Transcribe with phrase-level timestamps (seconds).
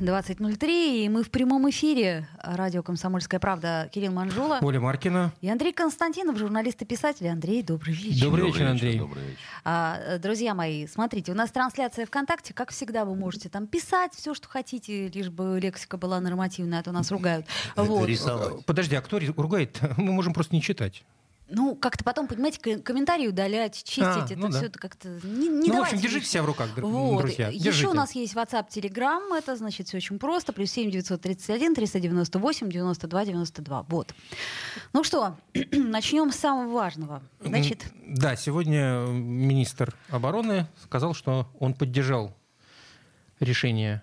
[0.00, 2.26] 20.03, и мы в прямом эфире.
[2.42, 4.58] Радио «Комсомольская правда» Кирилл Манжула.
[4.62, 5.32] Оля Маркина.
[5.42, 7.28] И Андрей Константинов, журналист и писатель.
[7.28, 8.24] Андрей, добрый вечер.
[8.24, 8.98] Добрый, вечер, Андрей.
[8.98, 9.38] Добрый вечер.
[9.64, 12.54] А, друзья мои, смотрите, у нас трансляция ВКонтакте.
[12.54, 16.82] Как всегда, вы можете там писать все, что хотите, лишь бы лексика была нормативная, а
[16.82, 17.46] то нас ругают.
[17.76, 18.06] Вот.
[18.06, 18.64] Рисовать.
[18.64, 19.78] Подожди, а кто ругает?
[19.98, 21.04] Мы можем просто не читать.
[21.50, 24.58] Ну, как-то потом, понимаете, комментарии удалять, чистить, А, это ну да.
[24.58, 27.18] все это как-то не, не ну, в общем, держите себя в руках, Вот.
[27.22, 27.48] друзья.
[27.48, 27.88] Еще Держите.
[27.88, 29.36] у нас есть WhatsApp, Telegram.
[29.36, 30.52] Это значит все очень просто.
[30.52, 33.82] Плюс 7 931 398 92 92.
[33.88, 34.14] Вот.
[34.92, 35.36] Ну что,
[35.72, 37.22] начнем с самого важного.
[37.40, 42.36] Значит, Да, сегодня министр обороны сказал, что он поддержал
[43.40, 44.02] решение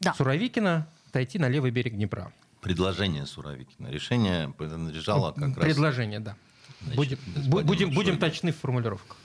[0.00, 0.14] да.
[0.14, 2.32] Суровикина отойти на левый берег Днепра.
[2.66, 3.88] Предложение Суровикина.
[3.88, 5.64] Решение принадлежало как раз...
[5.64, 6.36] Предложение, да.
[6.82, 9.16] Значит, будем, будем, будем точны в формулировках.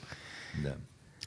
[0.63, 0.75] Да.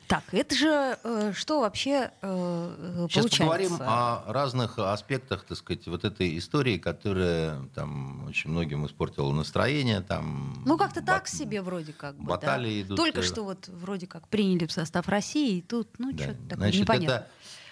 [0.06, 3.38] Так, это же э, что вообще э, Сейчас получается?
[3.38, 10.02] поговорим о разных аспектах, так сказать, вот этой истории, которая там очень многим испортила настроение.
[10.02, 12.30] Там, Ну, как-то так бат- себе вроде как бы, да.
[12.32, 16.12] баталии идут, Только э, что вот вроде как приняли в состав России, и тут, ну,
[16.12, 16.22] Да.
[16.24, 17.12] что-то такое Значит, непонятно.
[17.14, 17.28] это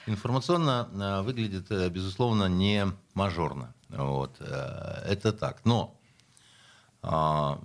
[0.07, 3.75] информационно выглядит, э, безусловно, не мажорно.
[3.93, 4.37] Вот.
[4.41, 5.65] э, Это так.
[5.65, 5.99] Но
[7.03, 7.61] а,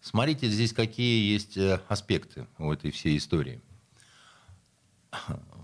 [0.00, 3.60] смотрите здесь, какие есть э, аспекты у этой всей истории.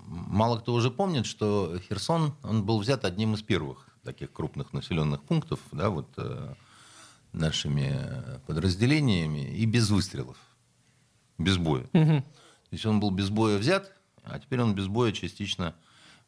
[0.06, 5.22] Мало кто уже помнит, что Херсон, он был взят одним из первых таких крупных населенных
[5.22, 6.54] пунктов, да, вот э,
[7.32, 10.36] нашими подразделениями и без выстрелов,
[11.38, 11.88] без боя.
[11.92, 12.22] Мгм.
[12.22, 13.92] То есть он был без боя взят,
[14.24, 15.74] а теперь он без боя частично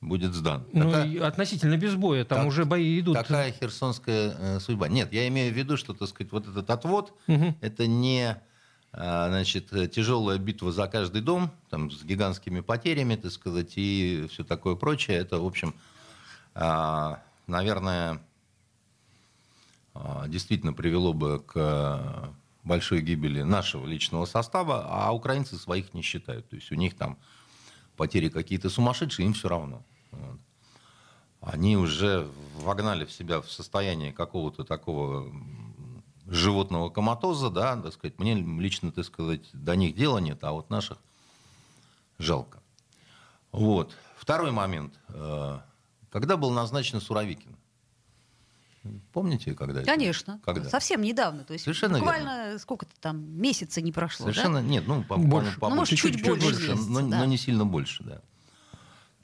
[0.08, 0.66] будет сдан.
[0.72, 3.14] Ну, Такая- относительно без боя, там Так- уже бои идут.
[3.14, 4.88] Такая херсонская э, судьба.
[4.88, 7.56] Нет, я имею в виду, что, так сказать, вот этот отвод, Мгм.
[7.60, 8.36] это не
[8.96, 14.28] а, значит, э, тяжелая битва за каждый дом, там, с гигантскими потерями, так сказать, и
[14.30, 15.16] все такое прочее.
[15.16, 15.74] Это, в общем,
[16.54, 18.20] а, наверное,
[19.94, 22.28] а, действительно привело бы к э,
[22.62, 26.48] большой гибели нашего личного состава, а украинцы своих не считают.
[26.48, 27.18] То есть у них там
[27.96, 29.82] потери какие-то сумасшедшие, им все равно.
[30.14, 30.40] Вот.
[31.40, 32.26] Они уже
[32.56, 35.30] вогнали в себя в состояние какого-то такого
[36.26, 40.70] животного коматоза, да, так сказать, мне лично, так сказать, до них дела нет, а вот
[40.70, 40.98] наших
[42.18, 42.62] жалко.
[43.52, 43.94] Вот.
[44.16, 44.94] Второй момент.
[45.08, 45.58] Э,
[46.10, 47.56] Когда был назначен Суровикин?
[49.12, 49.90] Помните, когда это?
[49.90, 50.68] Конечно, Когда?
[50.68, 51.44] совсем недавно.
[51.44, 54.66] То есть Совершенно буквально сколько-то там месяца не прошло, Совершенно да?
[54.66, 55.58] нет, ну, по, Больше.
[55.58, 56.18] по- Ну, может, побольше.
[56.18, 57.18] чуть больше месяца, но, да.
[57.18, 58.20] но не сильно больше, да.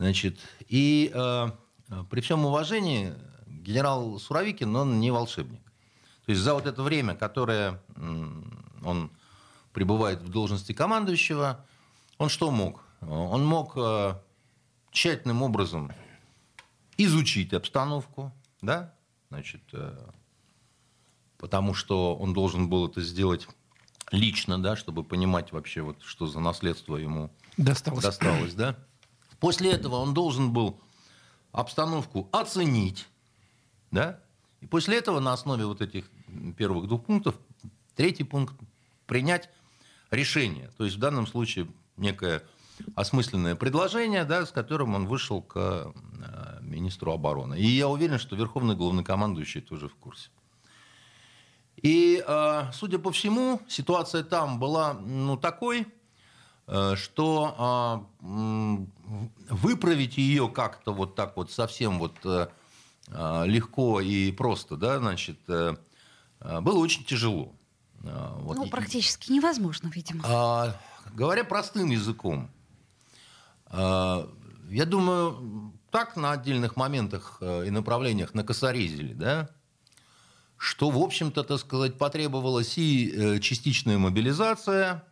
[0.01, 1.51] Значит, и э,
[2.09, 3.13] при всем уважении
[3.47, 5.61] генерал Суровикин, он не волшебник.
[6.25, 7.83] То есть за вот это время, которое
[8.83, 9.11] он
[9.75, 11.67] пребывает в должности командующего,
[12.17, 12.83] он что мог?
[13.03, 14.15] Он мог э,
[14.91, 15.93] тщательным образом
[16.97, 18.33] изучить обстановку,
[18.63, 18.95] да,
[19.29, 19.99] значит, э,
[21.37, 23.47] потому что он должен был это сделать
[24.11, 28.03] лично, да, чтобы понимать вообще, вот, что за наследство ему Досталось.
[28.03, 28.79] досталось, да.
[29.41, 30.79] После этого он должен был
[31.51, 33.09] обстановку оценить,
[33.91, 34.21] да,
[34.61, 36.05] и после этого на основе вот этих
[36.57, 37.35] первых двух пунктов,
[37.97, 38.55] третий пункт,
[39.07, 39.49] принять
[40.11, 40.71] решение.
[40.77, 42.43] То есть в данном случае некое
[42.95, 47.59] осмысленное предложение, да, с которым он вышел к э, министру обороны.
[47.59, 50.31] И я уверен, что верховный главнокомандующий тоже в курсе.
[51.77, 55.87] И, э, судя по всему, ситуация там была ну, такой,
[56.97, 58.07] что а,
[59.49, 62.49] выправить ее как-то вот так вот совсем вот э,
[63.13, 65.77] а, легко и просто, да, значит, э,
[66.41, 67.53] э, было очень тяжело.
[68.03, 68.57] Вот.
[68.57, 70.23] Ну, практически невозможно, видимо.
[70.25, 70.77] а,
[71.13, 72.51] говоря простым языком,
[73.67, 74.29] а,
[74.71, 79.51] я думаю, так на отдельных моментах э, и направлениях накосорезили, да,
[80.57, 85.05] что, в общем-то, так сказать, потребовалась и э, частичная мобилизация,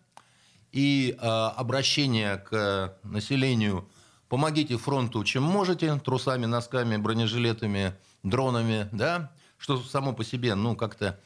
[0.73, 3.89] и э, обращение к населению
[4.29, 11.19] «помогите фронту, чем можете», трусами, носками, бронежилетами, дронами, да, что само по себе, ну, как-то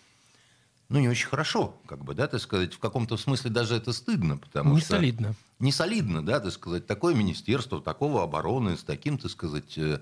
[0.93, 4.37] ну, не очень хорошо, как бы, да, так сказать, в каком-то смысле даже это стыдно,
[4.37, 4.91] потому Не что...
[4.91, 5.35] солидно.
[5.59, 10.01] Не солидно, да, так сказать, такое министерство, такого обороны, с таким, так сказать, э,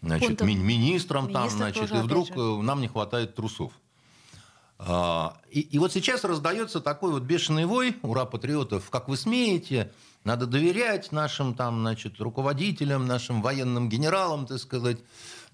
[0.00, 3.72] значит, ми- министром там, Министр значит, тоже, и вдруг э, нам не хватает трусов.
[4.78, 9.92] А, и, и вот сейчас раздается такой вот бешеный вой, ура, патриотов, как вы смеете,
[10.24, 14.98] надо доверять нашим там, значит, руководителям, нашим военным генералам, так сказать,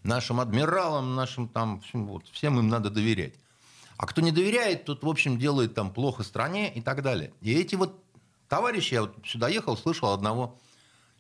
[0.03, 3.35] нашим адмиралам, нашим там, вот, всем им надо доверять.
[3.97, 7.33] А кто не доверяет, тот, в общем, делает там плохо стране и так далее.
[7.41, 7.99] И эти вот
[8.49, 10.59] товарищи, я вот сюда ехал, слышал одного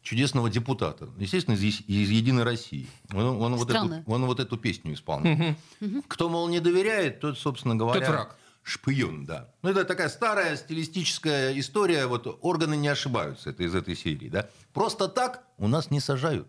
[0.05, 2.87] чудесного депутата, естественно, из, из «Единой России».
[3.13, 5.57] Он, он, вот эту, он вот эту песню исполнил.
[5.81, 6.03] Угу.
[6.07, 8.01] Кто, мол, не доверяет, тот, собственно говоря...
[8.01, 8.39] Тот враг.
[8.63, 9.51] Шпион, да.
[9.61, 14.49] Ну, это такая старая стилистическая история, вот органы не ошибаются, это из этой серии, да.
[14.73, 16.49] Просто так у нас не сажают.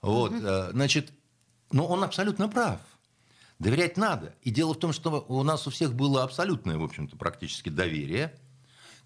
[0.00, 0.40] Вот, угу.
[0.70, 1.12] значит,
[1.72, 2.80] но он абсолютно прав.
[3.58, 4.34] Доверять надо.
[4.42, 8.34] И дело в том, что у нас у всех было абсолютное, в общем-то, практически доверие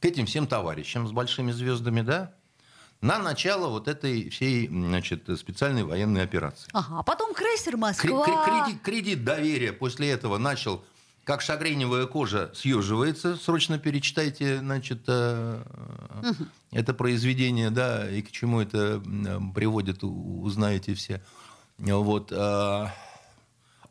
[0.00, 2.34] к этим всем товарищам с большими звездами, да,
[3.00, 6.68] на начало вот этой всей значит, специальной военной операции.
[6.72, 8.24] Ага, а потом крейсер Москва.
[8.24, 10.84] Кредит, кредит доверия после этого начал,
[11.24, 13.36] как шагреневая кожа съеживается.
[13.36, 16.46] Срочно перечитайте значит, угу.
[16.72, 19.00] это произведение, да, и к чему это
[19.54, 21.22] приводит, узнаете все.
[21.78, 22.32] Вот.
[22.32, 22.92] А,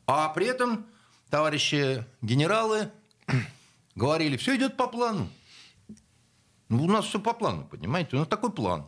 [0.06, 0.86] а при этом
[1.30, 2.90] товарищи генералы
[3.96, 5.30] говорили, все идет по плану.
[6.70, 8.18] Ну, у нас все по плану, понимаете?
[8.18, 8.86] У нас такой план.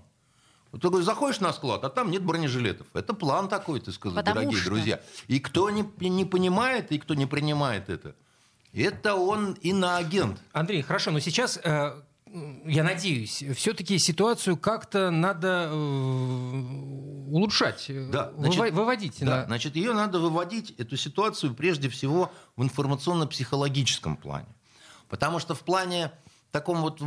[0.72, 2.88] Вот ты заходишь на склад, а там нет бронежилетов.
[2.94, 4.70] Это план такой, ты сказал, Потому дорогие что...
[4.70, 5.02] друзья.
[5.28, 8.16] И кто не, не понимает, и кто не принимает это,
[8.74, 10.40] это он иноагент.
[10.54, 12.02] Андрей, хорошо, но сейчас э,
[12.66, 19.18] я надеюсь, все-таки ситуацию как-то надо э, улучшать, э, да, значит, выводить.
[19.22, 19.46] Да, на...
[19.46, 24.56] значит, ее надо выводить, эту ситуацию, прежде всего, в информационно-психологическом плане.
[25.08, 26.12] Потому что в плане
[26.52, 27.02] таком вот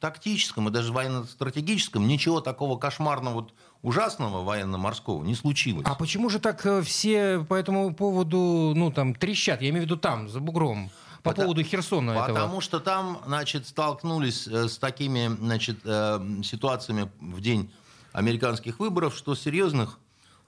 [0.00, 5.86] военно-тактическом и даже военно-стратегическом ничего такого кошмарного, вот, ужасного военно-морского не случилось.
[5.86, 9.62] А почему же так э, все по этому поводу ну, там, трещат?
[9.62, 10.90] Я имею в виду там, за бугром
[11.22, 12.62] по потому, поводу Херсона потому этого?
[12.62, 17.70] что там, значит, столкнулись э, с такими, значит, э, ситуациями в день
[18.12, 19.98] американских выборов, что серьезных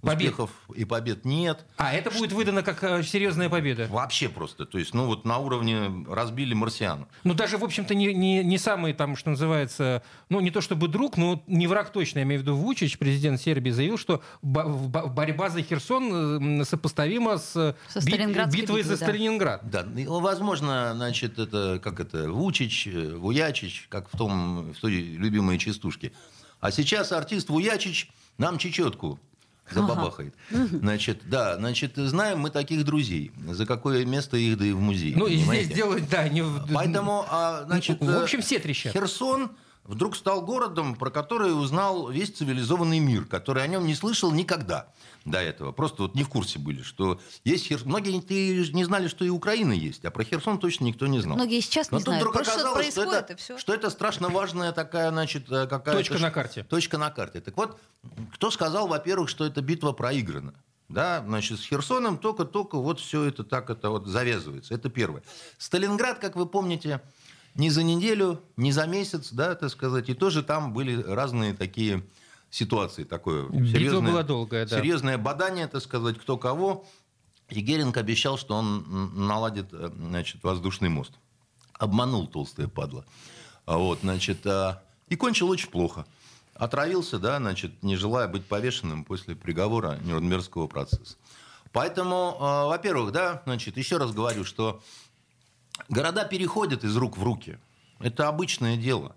[0.02, 1.64] успехов и побед нет.
[1.76, 3.87] А это будет выдано как э, серьезная победа?
[3.88, 4.66] Вообще просто.
[4.66, 7.06] То есть, ну вот на уровне разбили марсиан.
[7.25, 10.88] Ну даже, в общем-то, не, не, не самый там, что называется, ну не то чтобы
[10.88, 15.49] друг, но не враг точно, я имею в виду Вучич, президент Сербии, заявил, что борьба
[15.49, 19.06] за Херсон сопоставима с бит, битвой за да.
[19.06, 19.69] Сталинград.
[19.70, 25.58] Да, возможно, значит, это как это, Вучич, э, Вуячич, как в том, в той любимой
[25.58, 26.12] частушке.
[26.60, 29.20] А сейчас артист Вуячич нам чечетку
[29.70, 30.35] забабахает.
[30.50, 30.79] Ага.
[30.79, 33.32] Значит, да, значит, знаем мы таких друзей.
[33.49, 35.14] За какое место их да и в музее.
[35.17, 36.44] Ну, и здесь делают, да, не...
[36.73, 38.00] Поэтому, а, значит...
[38.00, 38.93] В общем, все трещат.
[38.93, 39.50] Херсон
[39.84, 44.88] вдруг стал городом, про который узнал весь цивилизованный мир, который о нем не слышал никогда
[45.25, 45.73] до этого.
[45.73, 47.88] Просто вот не в курсе были, что есть Херсон.
[47.88, 51.37] Многие не знали, что и Украина есть, а про Херсон точно никто не знал.
[51.37, 52.23] Многие сейчас не Но знают.
[52.23, 53.58] Вдруг оказалось, что, что, это, все.
[53.58, 55.99] что это страшно важная такая, значит, э, какая-то...
[55.99, 56.64] Точка на карте.
[56.64, 57.40] Точка на карте.
[57.40, 57.78] Так вот,
[58.35, 60.55] кто сказал, во-первых, что эта битва проиграна?
[60.88, 64.75] Да, значит, с Херсоном только-только вот все это так это вот завязывается.
[64.75, 65.23] Это первое.
[65.56, 67.00] Сталинград, как вы помните,
[67.54, 72.04] не за неделю, не за месяц, да, так сказать, и тоже там были разные такие
[72.50, 73.04] ситуации.
[73.04, 74.78] Такое серьезное, была долгая, да.
[74.78, 76.87] серьезное бадание, так сказать, кто кого.
[77.49, 81.12] И Геринг обещал, что он наладит э, значит, воздушный мост.
[81.75, 83.04] Обманул толстая падла.
[83.66, 86.06] Вот, значит, а, и кончил очень плохо.
[86.54, 91.16] Отравился, да, значит, не желая быть повешенным после приговора Нюрнбергского процесса.
[91.73, 94.82] Поэтому, а, во-первых, да, значит, еще раз говорю, что
[95.88, 97.59] Города переходят из рук в руки.
[97.99, 99.14] Это обычное дело.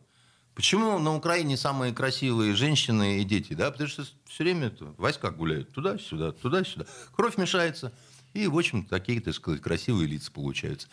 [0.55, 3.53] Почему на Украине самые красивые женщины и дети?
[3.53, 3.71] Да?
[3.71, 6.85] Потому что все время это войска гуляют туда-сюда, туда-сюда.
[7.13, 7.91] Кровь мешается.
[8.33, 10.87] И, в общем, такие, так сказать, красивые лица получаются.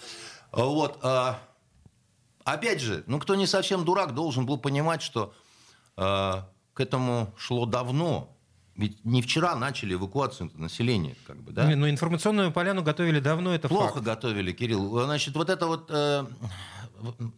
[0.50, 0.98] А вот.
[1.02, 1.40] А,
[2.44, 5.32] опять же, ну, кто не совсем дурак, должен был понимать, что
[5.96, 8.36] а, к этому шло давно.
[8.82, 11.68] Ведь не вчера начали эвакуацию населения, как бы, да?
[11.68, 14.04] Но ну, информационную поляну готовили давно, это Плохо факт.
[14.04, 15.04] готовили, Кирилл.
[15.04, 16.26] Значит, вот это вот э,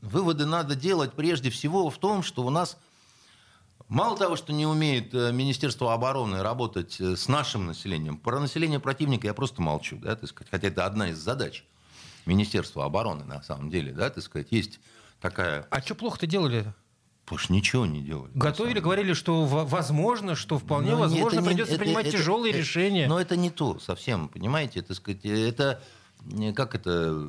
[0.00, 2.78] выводы надо делать прежде всего в том, что у нас
[3.88, 8.80] мало того, что не умеет э, Министерство обороны работать э, с нашим населением, про население
[8.80, 11.66] противника я просто молчу, да, так сказать, хотя это одна из задач
[12.24, 14.80] Министерства обороны на самом деле, да, так сказать, есть
[15.20, 15.66] такая...
[15.68, 16.72] А что плохо-то делали?
[17.24, 18.30] Потому что ничего не делали.
[18.34, 22.58] Готовили, говорили, что возможно, что вполне но возможно это придется не, принимать это, тяжелые это,
[22.58, 23.08] решения.
[23.08, 24.80] Но это не то совсем, понимаете?
[24.80, 25.82] Это, сказать, это
[26.54, 27.26] как это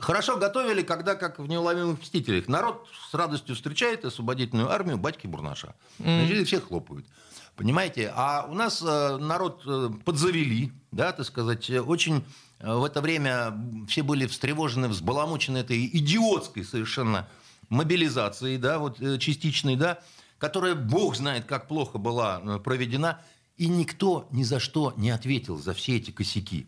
[0.00, 5.76] Хорошо готовили, когда, как в «Неуловимых мстителях», народ с радостью встречает освободительную армию батьки Бурнаша.
[5.98, 7.06] Значит, и все хлопают.
[7.54, 8.12] Понимаете?
[8.14, 12.24] А у нас э, народ э, подзавели, да, так сказать, э, очень
[12.58, 13.56] э, в это время
[13.88, 17.28] все были встревожены, взбаламучены этой идиотской совершенно
[17.68, 20.00] мобилизацией, да, вот э, частичной, да,
[20.38, 23.20] которая, бог знает, как плохо была э, проведена,
[23.56, 26.66] и никто ни за что не ответил за все эти косяки.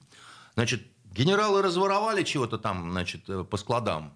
[0.54, 4.14] Значит, генералы разворовали чего-то там, значит, э, по складам,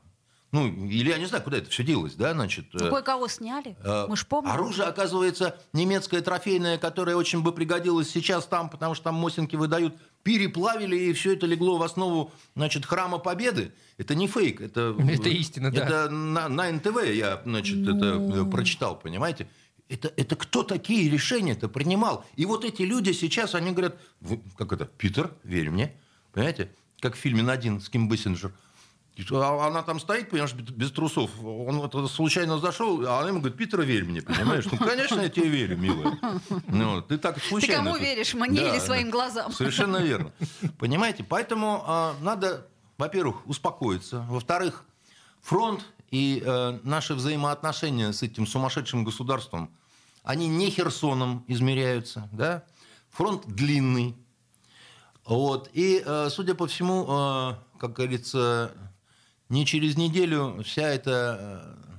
[0.53, 2.67] ну, или я не знаю, куда это все делось, да, значит.
[2.75, 4.53] Ну, кое-кого сняли, э, мы же помним.
[4.53, 9.97] Оружие, оказывается, немецкое трофейное, которое очень бы пригодилось сейчас там, потому что там Мосинки выдают,
[10.23, 13.73] переплавили, и все это легло в основу, значит, храма Победы.
[13.99, 14.95] Это не фейк, это...
[15.11, 15.85] Это истина, да.
[15.87, 18.47] Это на, на НТВ я, значит, это Ну.
[18.47, 19.49] э, прочитал, понимаете?
[19.89, 22.25] Это, это кто такие решения-то принимал?
[22.37, 25.95] И вот эти люди сейчас, они говорят, «Вы- как это, Питер, верь мне,
[26.33, 26.71] понимаете?
[27.01, 28.53] Как в фильме «Надин» с Ким Бессинджер.
[29.31, 31.31] А Она там стоит, понимаешь, без трусов.
[31.43, 34.65] Он вот случайно зашел, а она ему говорит, Питер, верь мне, понимаешь?
[34.71, 36.19] Ну, конечно, я тебе верю, милая.
[36.67, 37.77] Ну, ты так Ты случайно.
[37.85, 39.53] кому тут- веришь, мне Да, или своим глазам?
[39.53, 40.33] Совершенно верно.
[40.79, 41.25] Понимаете?
[41.25, 42.67] Поэтому а, надо,
[42.97, 44.25] во-первых, успокоиться.
[44.31, 44.83] Во-вторых,
[45.43, 49.71] фронт и э, наши взаимоотношения с этим сумасшедшим государством,
[50.25, 52.29] они не Херсоном измеряются.
[52.33, 52.65] Да?
[53.11, 54.15] Фронт длинный.
[55.27, 55.69] Вот.
[55.73, 58.73] И, э, судя по всему, э, как говорится,
[59.53, 61.95] не через неделю вся эта э,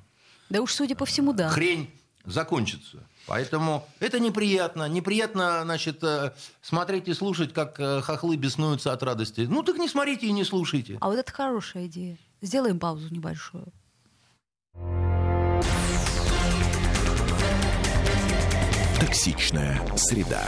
[0.49, 1.49] Да уж, судя по всему, да.
[1.49, 1.89] хрень
[2.25, 3.07] закончится.
[3.27, 4.89] Поэтому это неприятно.
[4.89, 9.41] Неприятно, значит, э, смотреть и слушать, как э, хохлы беснуются от радости.
[9.41, 10.97] Ну так не смотрите и не слушайте.
[10.99, 12.17] А вот это хорошая идея.
[12.41, 13.67] Сделаем паузу небольшую.
[18.99, 20.47] Токсичная среда.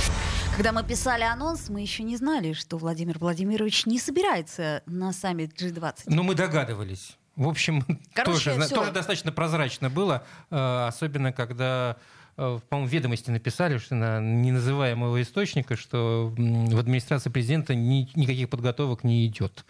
[0.55, 5.59] Когда мы писали анонс, мы еще не знали, что Владимир Владимирович не собирается на саммит
[5.59, 6.03] G20.
[6.07, 7.17] Ну, мы догадывались.
[7.35, 8.75] В общем, Короче, тоже, всё.
[8.75, 11.97] тоже достаточно прозрачно было, э, особенно когда,
[12.37, 18.49] э, по-моему, в ведомости написали, что на неназываемого источника, что в администрации президента ни- никаких
[18.49, 19.65] подготовок не идет.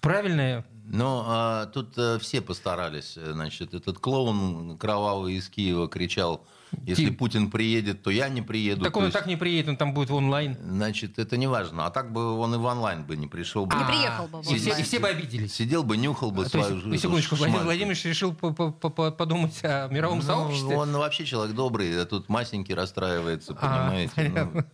[0.00, 0.64] Правильно?
[0.88, 3.14] Но а, тут э, все постарались.
[3.14, 6.44] Значит, этот клоун кровавый из Киева кричал,
[6.84, 8.84] если Ти- Путин приедет, то я не приеду.
[8.84, 10.56] Так он и есть, так не приедет, он там будет в онлайн.
[10.60, 11.86] Значит, это не важно.
[11.86, 13.76] А так бы он и в онлайн бы не пришел бы.
[13.76, 15.54] Не приехал бы в И все, и все бы обиделись.
[15.54, 17.02] Сидел бы, нюхал бы А, свою есть, жизнь.
[17.02, 20.76] секундочку, Владимир Владимирович решил по- по- по- подумать о мировом Ну, сообществе.
[20.76, 24.12] Он вообще человек добрый, а тут масенький расстраивается, А, понимаете?
[24.16, 24.66] Ну, понятно.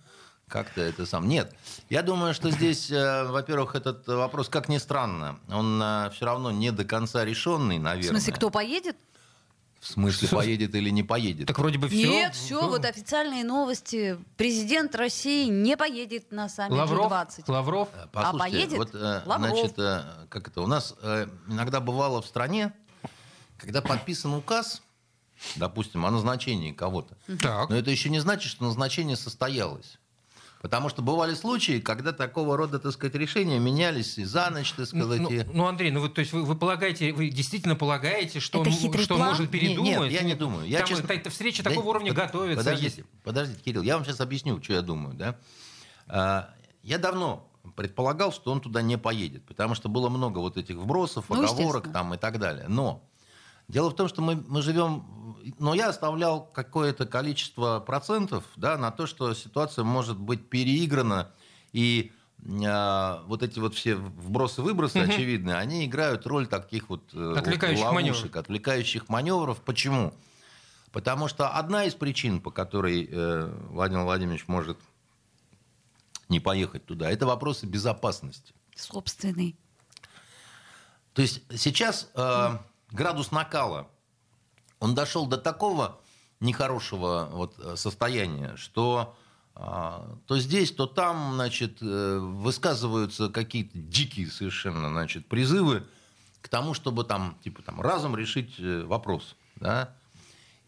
[0.49, 1.29] как-то это сам.
[1.29, 1.55] Нет,
[1.89, 5.83] я думаю, что здесь, э, во-первых, этот вопрос, как ни странно, он
[6.15, 8.11] все равно не до конца решенный, В наверное.
[8.21, 8.97] смысле, кто поедет?
[9.83, 11.49] В смысле, поедет или не поедет.
[11.49, 12.09] Так вроде бы все.
[12.09, 14.17] Нет, все, вот официальные новости.
[14.37, 17.45] Президент России не поедет на саммит Лавров, G20.
[17.49, 17.89] Лавров.
[17.93, 19.51] Э, Послушайте, поедет вот, э, Лавров.
[19.51, 20.95] значит, э, как это, у нас
[21.49, 22.73] иногда бывало в стране,
[23.59, 24.83] когда подписан указ,
[25.57, 27.69] допустим, о назначении кого-то, Так.
[27.69, 29.99] Но это еще не значит, что назначение состоялось.
[30.63, 34.87] Потому что бывали случаи, когда такого рода, так сказать, решения менялись и за ночь, так
[34.87, 35.21] сказать.
[35.21, 38.61] Ну, и- ну, Андрей, ну вы, то есть вы, вы полагаете, вы действительно полагаете, что,
[38.61, 39.31] Это он, хитрый что он план?
[39.31, 40.11] может Не- передумать?
[40.13, 40.69] нет, я не думаю.
[40.69, 42.65] Я, Там честно- это- это встреча Да- такого уровня под- готовится.
[42.65, 45.15] Подождите, есть- подождите, Кирилл, я вам сейчас объясню, что я думаю.
[45.17, 45.37] Да?
[46.07, 46.49] А,
[46.85, 51.27] Я давно предполагал, что он туда не поедет, потому что было много вот этих вбросов,
[51.29, 52.65] Ну, оговорок там и так далее.
[52.69, 53.05] Но
[53.73, 55.37] дело в том, что мы, мы живем...
[55.59, 61.33] Но я оставлял какое-то количество процентов да, на то, что ситуация может быть переиграна,
[61.73, 62.13] и
[62.65, 65.11] а, вот эти вот все вбросы-выбросы, Мгм.
[65.11, 68.37] очевидные, они играют роль таких вот э, Отвлекающих ловушек, маневров.
[68.37, 69.63] отвлекающих маневров.
[69.63, 70.15] Почему?
[70.93, 74.79] Потому что одна из причин, по которой э, Владимир Владимирович может
[76.29, 78.53] не поехать туда, это вопросы безопасности.
[78.77, 79.57] Собственный.
[81.15, 82.59] То есть сейчас э,
[82.93, 83.89] градус накала,
[84.81, 86.01] он дошел до такого
[86.41, 89.15] нехорошего вот э, состояния, что
[89.55, 89.61] э,
[90.27, 95.87] то здесь, то там, значит, э, высказываются какие-то дикие совершенно, значит, призывы
[96.41, 99.95] к тому, чтобы там, типа, там, разом решить э, вопрос, да.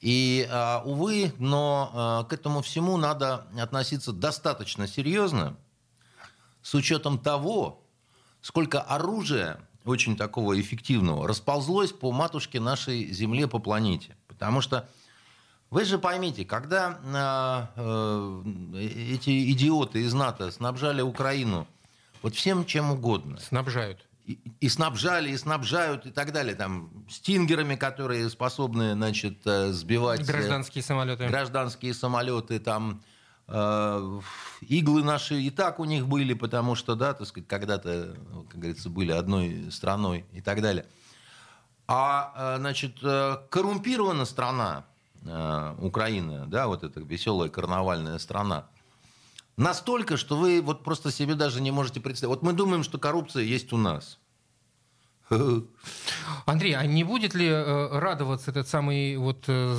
[0.00, 5.56] И, э, увы, но э, к этому всему надо относиться достаточно серьезно,
[6.62, 7.82] с учетом того,
[8.40, 14.16] сколько оружия очень такого эффективного, расползлось по матушке нашей Земле, по планете.
[14.26, 14.88] Потому что
[15.70, 17.00] вы же поймите, когда
[17.76, 17.80] э,
[18.76, 18.80] э,
[19.14, 21.66] эти идиоты из НАТО снабжали Украину
[22.22, 23.38] вот всем чем угодно.
[23.38, 24.06] Снабжают.
[24.24, 26.54] И, и снабжали, и снабжают, и так далее.
[26.54, 30.20] Там, стингерами, которые способны, значит, э, сбивать...
[30.20, 31.26] э, Гражданские самолеты.
[31.26, 33.02] Гражданские самолеты, там,
[33.46, 38.16] иглы наши и так у них были, потому что, да, так сказать, когда-то,
[38.48, 40.86] как говорится, были одной страной и так далее.
[41.86, 44.86] А, э, значит, э, коррумпирована страна,
[45.22, 48.66] э, Украина, да, вот эта веселая карнавальная страна,
[49.58, 52.36] настолько, что вы вот просто себе даже не можете представить.
[52.36, 54.18] Вот мы думаем, что коррупция есть у нас.
[56.46, 59.74] Андрей, а не будет ли э, радоваться этот самый вот э,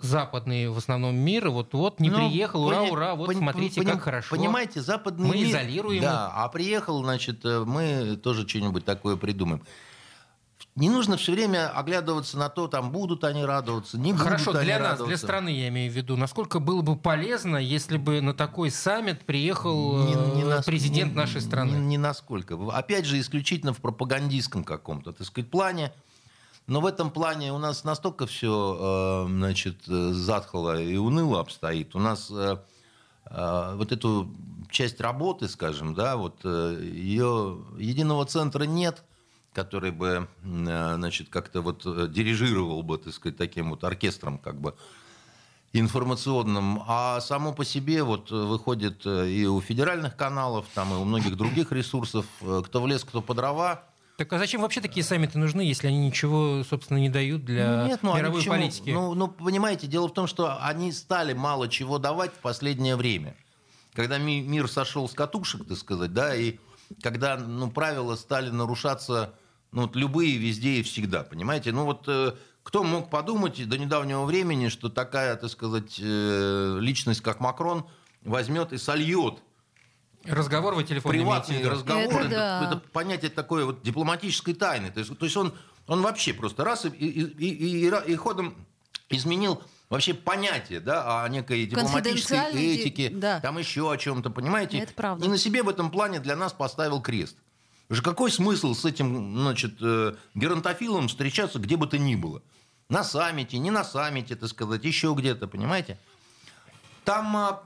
[0.00, 1.48] западный в основном мир?
[1.50, 4.34] Вот вот не Ну, приехал, ура, пони- ура, вот пони- смотрите, пони- как хорошо.
[4.36, 5.48] Понимаете, западный Мы мир...
[5.50, 9.62] изолируем Да, а приехал, значит, э, мы тоже что-нибудь такое придумаем.
[10.78, 14.60] Не нужно все время оглядываться на то, там будут они радоваться, не будут Хорошо, они
[14.64, 15.06] для нас, радоваться.
[15.06, 19.24] для страны, я имею в виду, насколько было бы полезно, если бы на такой саммит
[19.26, 21.72] приехал э, нас- президент не- нашей страны?
[21.72, 22.56] Не, не насколько.
[22.72, 25.92] Опять же, исключительно в пропагандистском каком-то, так сказать, плане.
[26.68, 31.96] Но в этом плане у нас настолько все, значит, э, затхло и уныло обстоит.
[31.96, 32.56] У нас э,
[33.30, 34.30] э, вот эту
[34.70, 39.02] часть работы, скажем, да, вот э, ее единого центра нет,
[39.52, 44.60] который бы, э, значит, как-то вот э, дирижировал бы, так сказать, таким вот оркестром, как
[44.60, 44.74] бы,
[45.72, 51.04] информационным, а само по себе вот э, выходит и у федеральных каналов, там и у
[51.04, 53.84] многих других ресурсов, кто в лес, кто по дрова.
[54.16, 58.00] Так а зачем вообще такие саммиты нужны, если они ничего, собственно, не дают для Нет,
[58.02, 58.54] ну, мировой почему?
[58.54, 58.90] политики?
[58.90, 63.36] Ну, ну, понимаете, дело в том, что они стали мало чего давать в последнее время.
[63.92, 66.58] Когда ми- мир сошел с катушек, так сказать, да, и
[67.02, 69.34] когда ну, правила стали нарушаться
[69.72, 71.72] ну, вот любые, везде и всегда, понимаете?
[71.72, 77.20] Ну вот э, кто мог подумать до недавнего времени, что такая, так сказать, э, личность,
[77.20, 77.86] как Макрон,
[78.22, 79.40] возьмет и сольет
[80.24, 82.64] Разговор вы телефонный приватный разговор, Это это, да.
[82.66, 84.90] это понятие такое вот дипломатической тайны.
[84.90, 85.54] То есть, то есть он,
[85.86, 88.54] он вообще просто раз и, и, и, и, и ходом
[89.08, 93.40] изменил вообще понятие да, о некой дипломатической этике, да.
[93.40, 94.78] там еще о чем-то, понимаете?
[94.78, 95.24] Это правда.
[95.24, 97.36] И на себе в этом плане для нас поставил крест.
[97.90, 102.42] Же какой смысл с этим значит, э, геронтофилом встречаться где бы то ни было?
[102.90, 105.98] На саммите, не на саммите, так сказать, еще где-то, понимаете?
[107.04, 107.62] Там а,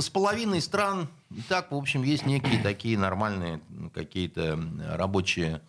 [0.00, 3.60] с половиной стран и так, в общем, есть некие такие нормальные
[3.94, 4.58] какие-то
[4.96, 5.62] рабочие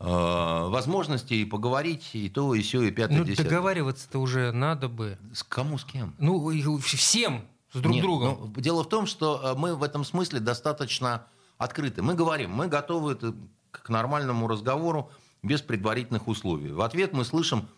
[0.00, 3.44] э, возможности и поговорить, и то, и все, и пятое, Ну, десятое.
[3.50, 5.18] договариваться-то уже надо бы.
[5.32, 6.14] С кому, с кем?
[6.18, 8.52] Ну, всем с друг Нет, другом.
[8.54, 11.26] ну, дело в том, что э, мы в этом смысле достаточно
[11.58, 12.02] открыты.
[12.02, 13.34] Мы говорим, мы готовы это
[13.70, 15.10] к нормальному разговору
[15.42, 16.72] без предварительных условий.
[16.72, 17.68] В ответ мы слышим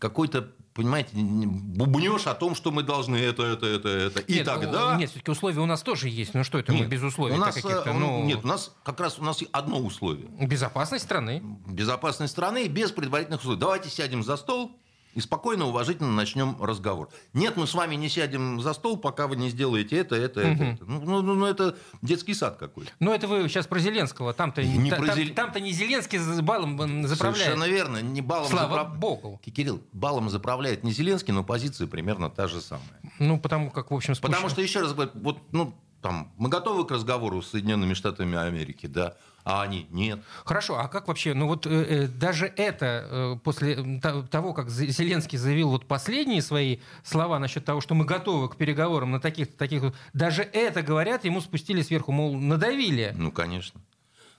[0.00, 4.20] какой-то, понимаете, бубнеж о том, что мы должны это, это, это, это.
[4.20, 4.94] И нет, тогда...
[4.94, 6.34] о- Нет, все-таки условия у нас тоже есть.
[6.34, 7.90] Ну что это мы Нет, без условий у нас, каких-то?
[7.90, 10.26] э, Ну, Нет, у нас как раз у нас одно условие.
[10.40, 11.42] безопасность страны.
[11.66, 13.60] Безопасность страны без предварительных условий.
[13.60, 14.72] Давайте сядем за стол
[15.14, 17.08] и спокойно, уважительно начнем разговор.
[17.32, 20.62] Нет, мы с вами не сядем за стол, пока вы не сделаете это, это, это.
[20.64, 20.84] это.
[20.84, 22.90] Ну, ну, ну, это детский сад какой-то.
[23.00, 24.32] Ну, это вы сейчас про Зеленского.
[24.32, 27.18] Там-то Не та- про там- Зел- там-то не Зеленский балом заправляет.
[27.46, 28.02] Совершенно верно.
[28.02, 29.40] Не балом Слава заправ- богу.
[29.44, 33.00] Кирилл, балом заправляет не Зеленский, но позиция примерно та же самая.
[33.18, 34.32] Ну, потому как, в общем, спущено.
[34.36, 38.38] Потому что, еще раз говорю, вот, ну, там, мы готовы к разговору с Соединенными Штатами
[38.38, 40.20] Америки, да, а они нет.
[40.44, 44.00] Хорошо, а как вообще, ну вот э, э, даже это, э, после
[44.30, 48.56] того, как Зе- Зеленский заявил вот последние свои слова насчет того, что мы готовы к
[48.56, 53.12] переговорам на таких таких, даже это, говорят, ему спустили сверху, мол, надавили.
[53.16, 53.80] Ну, конечно.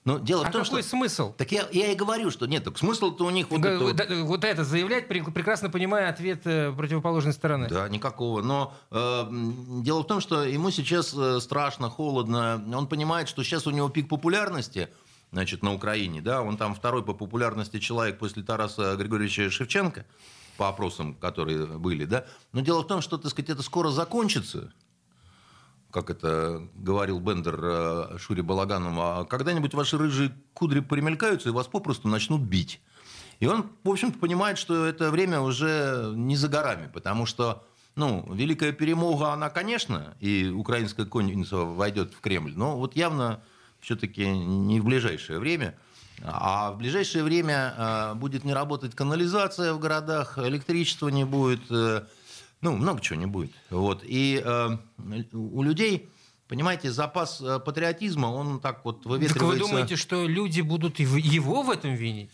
[0.04, 0.90] Но дело А в том, какой что...
[0.90, 1.32] смысл?
[1.34, 3.96] Так я, я и говорю, что нет, так смысл-то у них вот Г- это вот-
[3.96, 7.68] да, вот это заявлять, пре- прекрасно понимая ответ э, противоположной стороны.
[7.68, 8.42] Да, никакого.
[8.42, 9.24] Но э,
[9.82, 12.60] дело в том, что ему сейчас э, страшно, холодно.
[12.74, 14.88] Он понимает, что сейчас у него пик популярности,
[15.30, 20.04] значит, на Украине, да, он там второй по популярности человек после Тараса Григорьевича Шевченко,
[20.56, 22.24] по опросам, которые были, да.
[22.52, 24.72] Но дело в том, что, так сказать, это скоро закончится,
[25.92, 31.68] как это говорил Бендер э, Шуре Балаганову, а когда-нибудь ваши рыжие кудри примелькаются и вас
[31.68, 32.80] попросту начнут бить.
[33.38, 38.26] И он, в общем-то, понимает, что это время уже не за горами, потому что, ну,
[38.32, 43.42] великая перемога, она, конечно, и украинская конница войдет в Кремль, но вот явно
[43.80, 45.74] все-таки не в ближайшее время.
[46.24, 52.04] А в ближайшее время э, будет не работать канализация в городах, электричества не будет, э,
[52.62, 53.52] ну, много чего не будет.
[53.70, 54.02] Вот.
[54.04, 54.76] И э,
[55.32, 56.08] у людей,
[56.48, 59.66] Понимаете, запас э, патриотизма, он так вот Так вы выветривается.
[59.66, 62.30] думаете, что люди будут и его в этом винить?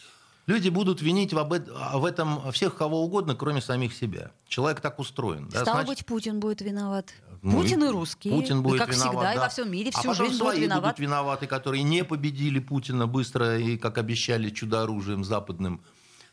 [0.48, 4.32] Люди будут винить в, этом всех кого угодно, кроме самих себя.
[4.48, 5.48] Человек так устроен.
[5.50, 7.12] да, Стало значит, быть, Путин будет виноват.
[7.42, 8.34] ну, Путин и русские.
[8.34, 9.42] Путин будет как виноват, всегда, и да.
[9.42, 10.86] во всем мире а всю потом жизнь будут свои виноваты.
[10.86, 15.82] будут виноваты, которые не победили Путина быстро и, как обещали, чудо-оружием западным.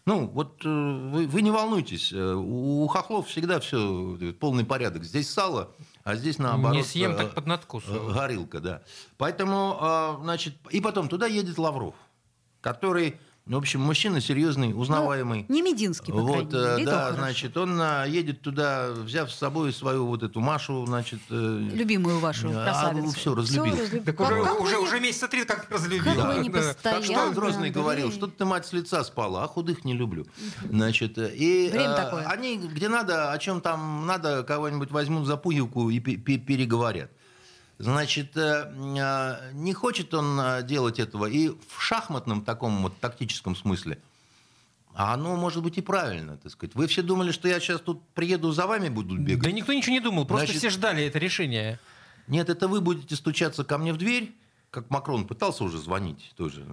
[0.07, 2.13] Ну, вот э, вы, вы не волнуйтесь.
[2.13, 5.03] э, У, хохлов всегда все полный порядок.
[5.03, 5.71] Здесь сало,
[6.03, 6.77] а здесь наоборот.
[6.77, 7.85] Не съем, э, так под надкус.
[7.87, 8.83] э, Горилка, да.
[9.17, 11.95] Поэтому, э, значит, и потом туда едет Лавров,
[12.61, 15.45] который, в общем, мужчина серьезный, узнаваемый.
[15.49, 16.81] Не Мединский, по Вот, крайней мере.
[16.81, 21.19] э, да, значит, он а, едет туда, взяв с собой свою вот эту Машу, значит...
[21.29, 23.12] э, Любимую вашу а, красавицу.
[23.12, 23.73] всё, разлюбил.
[23.73, 24.03] разлюбил.
[24.03, 26.03] Так Как- уже, как вы уже, не- уже месяца три как разлюбил.
[26.03, 26.58] Как Да, вы не да.
[26.58, 27.71] постоянно, Так что Грозный Андрей?
[27.71, 30.25] говорил, что ты мать с лица спала, а худых не люблю.
[30.67, 32.25] Значит, э, и Время э, такое.
[32.25, 37.12] они где надо, о чем там надо, кого-нибудь возьмут за пуговку и пе- пе- переговорят.
[37.77, 43.55] Значит, э, э, не хочет он э, делать этого и в шахматном таком вот тактическом
[43.55, 43.99] смысле.
[44.93, 46.73] А оно может быть и правильно, так сказать.
[46.73, 49.43] Вы все думали, что я сейчас тут приеду за вами буду бегать?
[49.43, 51.79] Да никто ничего не думал, просто Значит- все ждали это решение.
[52.27, 54.33] Нет, это вы будете стучаться ко мне в дверь,
[54.71, 56.65] как Макрон пытался уже звонить тоже.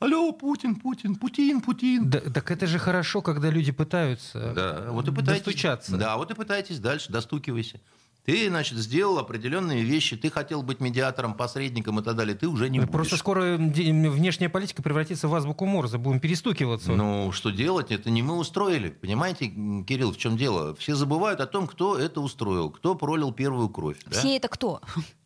[0.00, 2.10] Алло, Путин, Путин, Путин, Путин.
[2.10, 5.44] Да, так это же хорошо, когда люди пытаются Да, вот и пытайтесь.
[5.44, 5.96] достучаться.
[5.96, 7.80] Да, вот и пытайтесь дальше, достукивайся.
[8.24, 12.70] Ты, значит, сделал определенные вещи, ты хотел быть медиатором, посредником и так далее, ты уже
[12.70, 12.92] не будешь.
[12.92, 16.92] Просто скоро внешняя политика превратится в азбуку Морзе, будем перестукиваться.
[16.92, 17.90] Ну, что делать?
[17.90, 18.90] Это не мы устроили.
[18.90, 20.76] Понимаете, Кирилл, в чем дело?
[20.76, 23.96] Все забывают о том, кто это устроил, кто пролил первую кровь.
[24.06, 24.16] да?
[24.20, 24.80] Все это кто?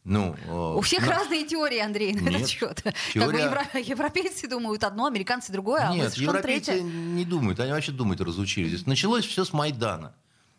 [0.05, 2.35] Ну, э, У всех на- разные теории, Андрей, на Нет.
[2.37, 2.81] этот счет.
[2.83, 6.83] Как бы Теория- евро- европейцы думают одно, американцы другое, а вы Нет, совершенно европейцы третье.
[6.83, 8.87] не думают, они вообще думать разучились.
[8.87, 10.15] Началось все с Майдана,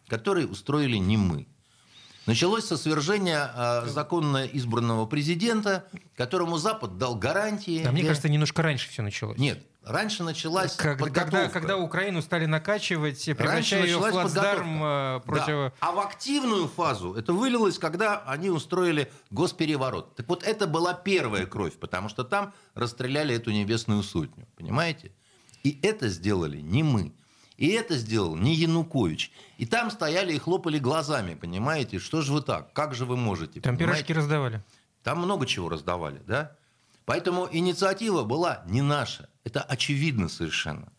[0.08, 1.47] который устроили не мы.
[2.28, 5.86] Началось со свержения э, законно избранного президента,
[6.18, 7.84] которому Запад дал гарантии.
[7.86, 9.38] А мне для- кажется, немножко раньше все началось.
[9.38, 11.50] Нет, раньше началась Как- когда, подготовка.
[11.60, 15.48] когда Украину стали накачивать, превращая ее в плацдарм э, против...
[15.48, 15.74] Да.
[15.80, 20.13] А в активную фазу это вылилось, когда они устроили госпереворот.
[20.16, 24.46] Так вот, это была первая кровь, потому что там расстреляли эту небесную сотню.
[24.58, 25.13] Понимаете?
[25.63, 27.13] И это сделали не мы.
[27.58, 29.32] И это сделал не Янукович.
[29.58, 32.00] И там стояли и хлопали глазами, понимаете?
[32.00, 32.72] Что же вы так?
[32.74, 33.60] Как же вы можете?
[33.60, 34.06] Там понимаете?
[34.06, 34.63] пирожки раздавали.
[35.04, 36.56] Там много чего раздавали, да?
[37.06, 39.30] Поэтому инициатива была не наша.
[39.43, 40.91] Это очевидно совершенно.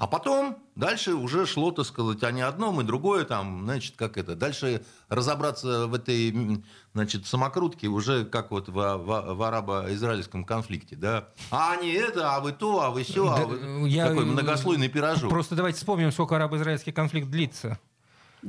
[0.00, 4.16] А потом дальше уже шло, так сказать, а не одном и другое, там, значит, как
[4.16, 4.34] это.
[4.34, 11.28] Дальше разобраться в этой, значит, самокрутке уже как вот в, в- в арабо-израильском конфликте, да.
[11.50, 13.88] А не это, а вы то, а вы все, а Да, вы...
[13.90, 15.28] я- Такой многослойный пирожок.
[15.28, 17.78] Просто давайте вспомним, сколько арабо-израильский конфликт длится.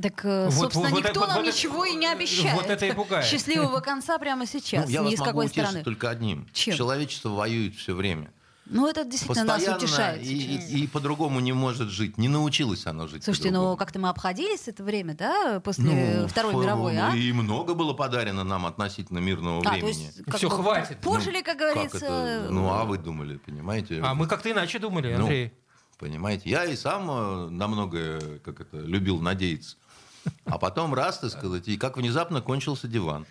[0.00, 2.54] Так, э, Вот- собственно, вот никто это- нам вот это- ничего и не обещает.
[2.56, 3.26] вот это и пугает.
[3.26, 4.86] Счастливого конца прямо сейчас.
[4.86, 5.84] Ну, я Ни вас с могу какой утешить стороны.
[5.84, 6.48] только одним.
[6.54, 6.74] Чем?
[6.78, 8.32] Человечество воюет все время.
[8.66, 10.22] Ну, это действительно нас Постоянно утешает.
[10.22, 12.16] и, и- и по-другому не может жить.
[12.16, 15.84] Не научилось оно жить Слушайте, ну как-то мы обходились это время, да, после
[16.20, 17.14] Ну, Второй мировой, а?
[17.14, 19.88] И много было подарено нам относительно мирного А, то времени.
[19.88, 20.98] есть, как Всё, бы, хватит.
[21.00, 21.96] Пожили, как Как говорится.
[21.96, 22.46] это?
[22.50, 24.00] Ну, а вы думали, понимаете?
[24.02, 25.52] А мы как-то иначе думали, Ну, Андрей.
[25.98, 29.76] Понимаете, я и сам э, на многое, как это, любил надеяться.
[30.46, 33.26] А потом раз, так сказать, и как внезапно кончился диван.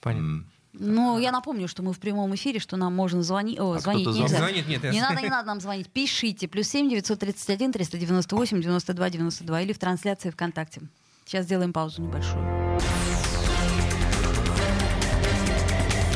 [0.00, 0.44] Понятно.
[0.74, 3.58] Ну, я напомню, что мы в прямом эфире, что нам можно звонить.
[3.60, 4.38] О, А звонить нельзя.
[4.38, 4.64] звонит?
[4.64, 5.88] Звонит, нет, Не я- надо, не надо нам звонить.
[5.88, 6.48] Пишите.
[6.48, 10.30] Плюс семь девятьсот тридцать один триста девяносто восемь девяносто два девяносто два или в трансляции
[10.30, 10.80] ВКонтакте.
[11.26, 12.42] Сейчас сделаем паузу небольшую.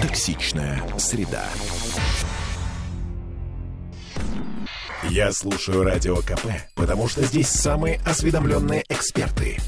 [0.01, 1.45] Токсичная среда.
[5.11, 9.59] Я слушаю Радио КП, потому что здесь самые осведомленные эксперты.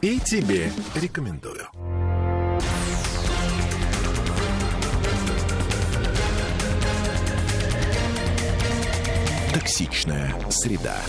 [0.00, 1.66] И тебе рекомендую.
[9.64, 11.00] Токсичная среда.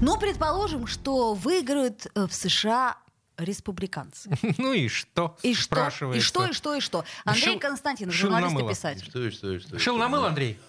[0.00, 2.98] Но предположим, что выиграют э, в США
[3.36, 4.30] республиканцы.
[4.58, 5.36] Ну и что?
[5.42, 5.88] И что?
[6.14, 7.04] И что, и что, и что?
[7.24, 9.04] Андрей Шил- Константинов, журналист на и писатель.
[9.10, 9.98] Что, и что, и что, и Шил что?
[9.98, 10.60] намыл, Андрей?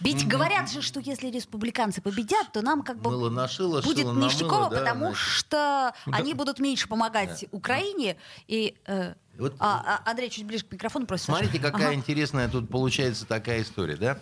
[0.00, 4.68] Ведь говорят же, что если республиканцы победят, то нам как бы Мыло нашило, будет штуково,
[4.68, 5.18] да, потому значит.
[5.18, 8.18] что они будут меньше помогать Украине.
[8.48, 11.24] И э, Вот- а, а, Андрей чуть ближе к микрофону просит.
[11.24, 11.72] Смотрите, Саша.
[11.72, 11.94] какая Ага.
[11.94, 14.18] интересная тут получается такая история, да?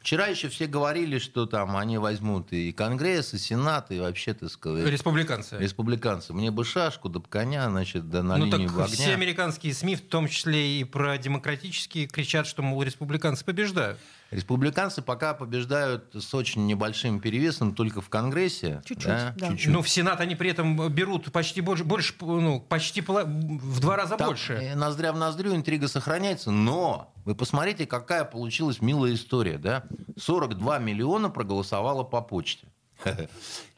[0.00, 4.50] Вчера еще все говорили, что там они возьмут и Конгресс, и Сенат, и вообще, так
[4.50, 5.58] сказать, Республиканцы.
[5.58, 6.32] республиканцы.
[6.32, 8.96] Мне бы шашку, да коня, значит, да на ну линию так огня.
[8.96, 13.98] все американские СМИ, в том числе и про демократические, кричат, что, мол, республиканцы побеждают.
[14.30, 18.80] Республиканцы пока побеждают с очень небольшим перевесом только в Конгрессе.
[18.84, 19.34] Чуть-чуть, да.
[19.50, 19.72] чуть-чуть.
[19.72, 24.16] Ну, в Сенат они при этом берут почти больше, больше ну, почти в два раза
[24.16, 24.52] Там, больше.
[24.54, 29.82] э, Ноздря в ноздрю, интрига сохраняется, но вы посмотрите, какая получилась милая история, да?
[30.16, 32.68] 42 миллиона проголосовало по почте.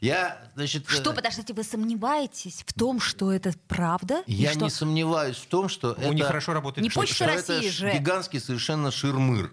[0.01, 4.21] Я, значит, э, Что, подождите, вы сомневаетесь в том, что это правда?
[4.27, 6.09] И я что- не сомневаюсь в том, что У это...
[6.13, 7.25] них хорошо работает Не почта.
[7.25, 7.93] это России ш- же.
[7.97, 9.51] гигантский совершенно ширмыр.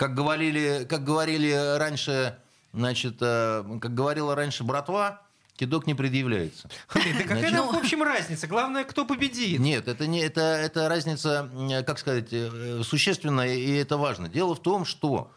[0.00, 2.38] Как говорили, как говорили раньше,
[2.72, 5.20] значит, э, как говорила раньше братва,
[5.56, 6.70] кидок не предъявляется.
[6.88, 8.46] Андрей, Да какая нам, в общем, разница?
[8.46, 9.60] Главное, кто победит.
[9.60, 14.30] Нет, это не это, это разница, э, как сказать, э, существенная, и это важно.
[14.30, 15.30] Дело в том, что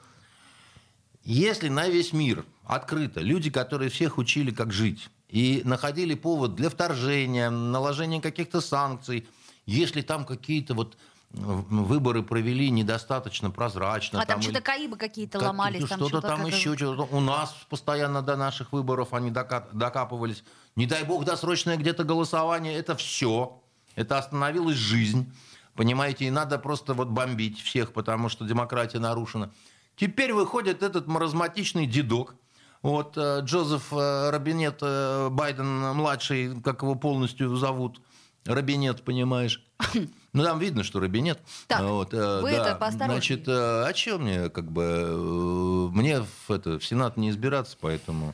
[1.26, 6.70] если на весь мир открыто люди, которые всех учили, как жить, и находили повод для
[6.70, 9.28] вторжения, наложения каких-то санкций,
[9.66, 10.98] если там какие-то вот
[11.34, 14.22] выборы провели недостаточно прозрачно.
[14.22, 15.82] А там или- что-то Каибы какие-то как- ломались.
[15.82, 17.04] ну, там что-то что-то там еще, что-то.
[17.16, 20.44] У нас постоянно до наших выборов они дока- докапывались.
[20.76, 22.76] Не дай бог досрочное где-то голосование.
[22.76, 23.60] Это все.
[23.96, 25.32] Это остановилась жизнь.
[25.76, 29.52] Понимаете, и надо просто вот бомбить всех, потому что демократия нарушена.
[29.96, 32.36] Теперь выходит этот маразматичный дедок,
[32.84, 38.02] вот э, Джозеф э, Робинет э, Байден младший, как его полностью зовут,
[38.46, 39.64] Робинет, понимаешь?
[40.34, 41.40] Ну там видно, что Робинет.
[41.68, 42.72] Так, вот, э, вы да.
[42.72, 42.92] это.
[42.92, 47.78] Значит, э, а чем мне, как бы, э, мне в, это, в Сенат не избираться,
[47.80, 48.34] поэтому...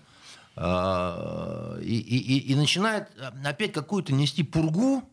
[0.56, 3.10] а, И, и, и- начинает
[3.46, 5.04] опять какую-то нести пургу,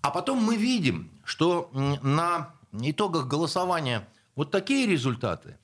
[0.00, 1.70] а потом мы видим, что
[2.02, 5.56] на итогах голосования вот такие результаты,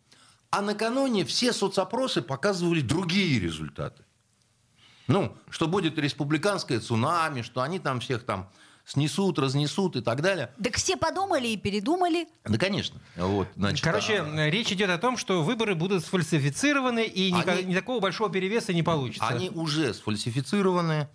[0.50, 4.02] а накануне все соцопросы показывали другие результаты.
[5.06, 8.48] Ну, что будет республиканское цунами, что они там всех там
[8.84, 10.50] снесут, разнесут и так далее.
[10.62, 12.28] Так все подумали и передумали.
[12.44, 13.00] Да, конечно.
[13.16, 18.00] Вот, значит, Короче, а- речь идет о том, что выборы будут сфальсифицированы, и Они- никакого
[18.00, 19.26] большого перевеса не получится.
[19.26, 21.08] Они уже сфальсифицированы.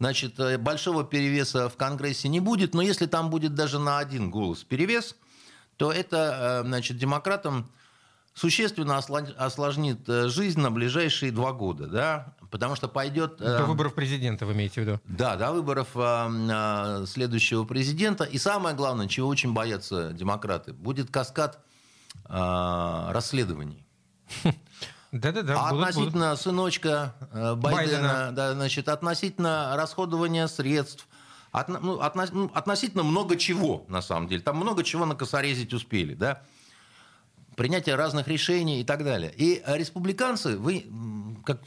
[0.00, 4.30] Значит, э, большого перевеса в Конгрессе не будет, но если там будет даже на один
[4.30, 5.14] голос перевес,
[5.76, 7.70] то это, э, значит, демократам
[8.34, 13.40] существенно осложнит э, жизнь на ближайшие два года, да, потому что пойдет...
[13.40, 15.00] э, До выборов президента, вы имеете в виду?
[15.06, 18.24] Да, до выборов а, а, следующего президента.
[18.24, 21.58] И самое главное, чего очень боятся демократы, будет каскад
[22.26, 23.84] а, расследований.
[25.12, 25.56] Да-да-да.
[25.58, 28.32] А будут- относительно сыночка э, Байдена, Байдена.
[28.32, 31.06] Да, значит, относительно расходования средств,
[31.52, 34.40] отно- ну, отно- ну, относительно много чего, на самом деле.
[34.42, 36.42] Там много чего накосорезить успели, да?
[37.56, 39.32] Принятие разных решений и так далее.
[39.36, 40.86] И э, республиканцы, вы,
[41.44, 41.60] как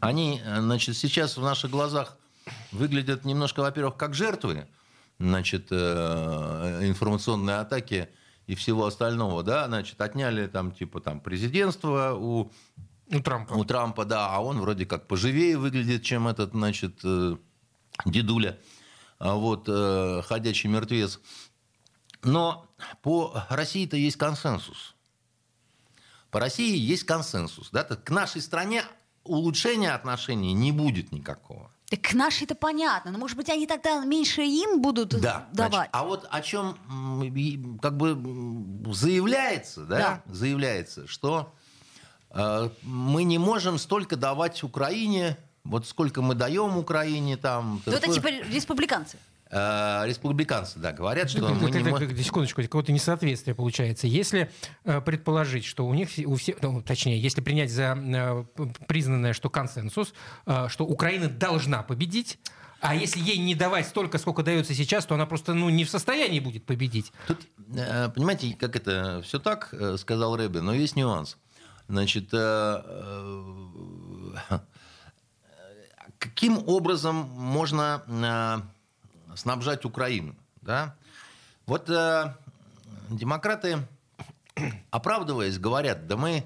[0.00, 2.18] они, э, значит, сейчас в наших глазах
[2.72, 4.66] выглядят немножко, во-первых, как жертвы,
[5.18, 8.08] значит, э, информационной атаки
[8.46, 12.52] и всего остального, да, значит, отняли там, типа, там, президентство у
[13.10, 13.54] У Трампа.
[13.54, 17.36] у Трампа, да, а он вроде как поживее выглядит, чем этот, значит, э,
[18.04, 18.58] дедуля,
[19.18, 19.68] а вот,
[20.26, 21.20] ходячий мертвец.
[22.24, 22.66] Но
[23.02, 24.93] по России-то есть консенсус.
[26.34, 27.68] По России есть консенсус.
[27.70, 27.84] Да?
[27.84, 28.82] К нашей стране
[29.22, 31.70] улучшения отношений не будет никакого.
[31.88, 33.12] Так к нашей-то понятно.
[33.12, 35.90] Но, может быть, они тогда меньше им будут Да, значит, давать.
[35.92, 41.54] а вот о чем как бы заявляется, да, заявляется, что
[42.30, 47.80] э, мы не можем столько давать Украине, вот сколько мы даем Украине там.
[47.86, 49.18] Ну, это типа республиканцы.
[49.56, 52.16] Э, республиканцы, да, говорят, что мы не можем.
[52.16, 54.08] Секундочку, какое-то несоответствие получается.
[54.08, 54.50] Если
[54.84, 58.44] э, предположить, что у них, у всех, ну, точнее, если принять за э,
[58.88, 60.12] признанное, что консенсус,
[60.66, 62.40] что Украина должна победить,
[62.80, 65.90] а если ей не давать столько, сколько дается сейчас, то она просто ну, не в
[65.90, 67.12] состоянии будет победить.
[67.28, 67.38] Тут,
[68.12, 71.36] понимаете, как это все так, сказал Рэбе, но есть нюанс.
[71.86, 72.30] Значит,
[76.18, 78.02] каким образом можно
[79.34, 80.34] снабжать Украину?
[80.62, 80.94] Да?
[81.66, 82.34] Вот э,
[83.10, 83.78] демократы,
[84.90, 86.44] оправдываясь, говорят, да мы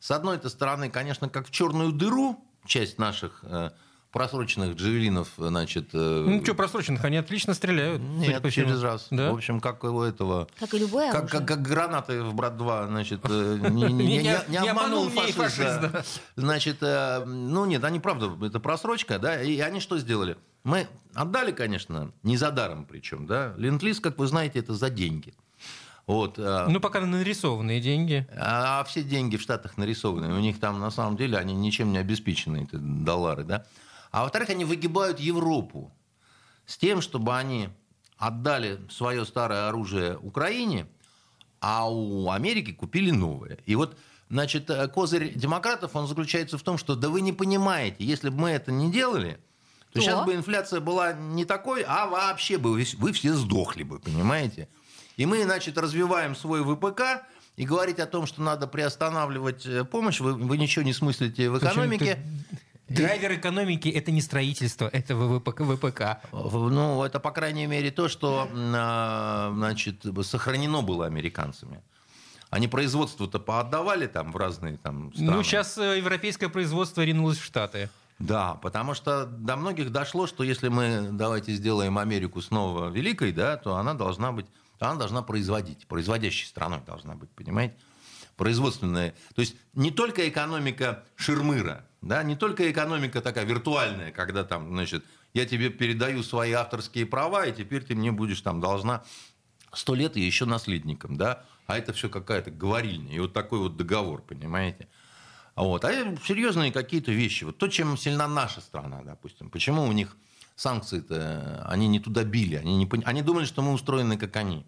[0.00, 3.70] с одной-то стороны, конечно, как в черную дыру часть наших э,
[4.12, 5.88] просроченных джавелинов, значит...
[5.92, 8.00] э, Ну, что, просроченных, они отлично стреляют.
[8.00, 9.08] нет, по через раз.
[9.10, 9.30] Да?
[9.32, 10.48] В общем, как у этого...
[10.58, 15.28] Как и любое Как, как, как гранаты в «Брат-2», значит, э, не, обманул обманул мне
[15.28, 15.56] и фашист.
[15.56, 15.88] фашист, да.
[15.88, 16.04] да.
[16.36, 20.36] Значит, э, ну нет, они правда, это просрочка, да, и они что сделали?
[20.64, 25.34] Мы отдали, конечно, не за даром причем, да, ленд-лиз, как вы знаете, это за деньги.
[26.06, 28.26] Вот, э, Ну, пока нарисованные деньги.
[28.34, 30.34] а все деньги в Штатах нарисованы.
[30.34, 33.66] У них там, на самом деле, они ничем не обеспечены, эти доллары, да.
[34.10, 35.92] А во-вторых, они выгибают Европу
[36.64, 37.68] с тем, чтобы они
[38.16, 40.86] отдали свое старое оружие Украине,
[41.60, 43.58] а у Америки купили новое.
[43.66, 43.96] И вот
[44.30, 48.36] Значит, э, козырь демократов, он заключается в том, что да вы не понимаете, если бы
[48.40, 49.40] мы это не делали,
[49.98, 53.82] то, то сейчас бы инфляция была не такой, а вообще бы вы, вы все сдохли
[53.82, 54.68] бы, понимаете?
[55.16, 57.24] И мы, значит, развиваем свой ВПК,
[57.58, 61.58] и говорить о том, что надо приостанавливать э, помощь, вы, вы ничего не смыслите в
[61.58, 62.18] экономике.
[62.88, 65.62] Драйвер экономики это не строительство, это ВПК.
[65.62, 66.02] ВПК.
[66.32, 71.82] Ну, это, по крайней мере, то, что а, значит, сохранено было американцами.
[72.48, 75.32] Они производство-то поотдавали там в разные там страны.
[75.32, 77.90] Ну, сейчас э, европейское производство ринулось в Штаты.
[78.18, 83.56] Да, потому что до многих дошло, что если мы давайте сделаем Америку снова великой, да,
[83.56, 84.46] то она должна быть,
[84.80, 87.76] она должна производить, производящей страной должна быть, понимаете?
[88.36, 89.14] Производственная.
[89.34, 95.04] То есть не только экономика ширмыра, да, не только экономика такая виртуальная, когда там, значит,
[95.32, 99.04] я тебе передаю свои авторские права, и теперь ты мне будешь там должна
[99.72, 103.14] сто лет и еще наследником, да, а это все какая-то говорильня.
[103.14, 104.88] И вот такой вот договор, понимаете?
[105.58, 105.84] Вот.
[105.84, 105.92] А
[106.24, 107.44] серьезные какие-то вещи.
[107.44, 109.50] Вот то, чем сильна наша страна, допустим.
[109.50, 110.16] Почему у них
[110.56, 112.56] санкции-то, они не туда били.
[112.56, 114.66] Они, не, они думали, что мы устроены, как они.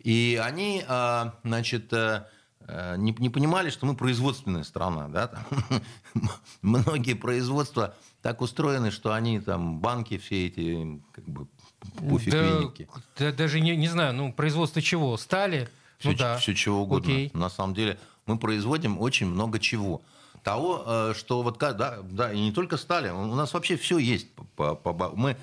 [0.00, 2.26] И они, а, значит, э,
[2.60, 5.08] э, не, не понимали, что мы производственная страна.
[5.08, 5.28] Да?
[5.28, 5.46] Там,
[6.62, 11.46] многие производства так устроены, что они там, банки все эти, как бы,
[11.98, 12.60] пуфик да,
[13.18, 15.16] да, даже не, не знаю, ну, производство чего?
[15.16, 15.68] Стали?
[16.02, 16.36] все, ну, да.
[16.36, 17.12] все чего угодно.
[17.12, 17.30] Окей.
[17.32, 20.02] На самом деле мы производим очень много чего.
[20.42, 24.26] Того, э, что вот, да, да, и не только стали, у нас вообще все есть.
[24.56, 25.36] Мы,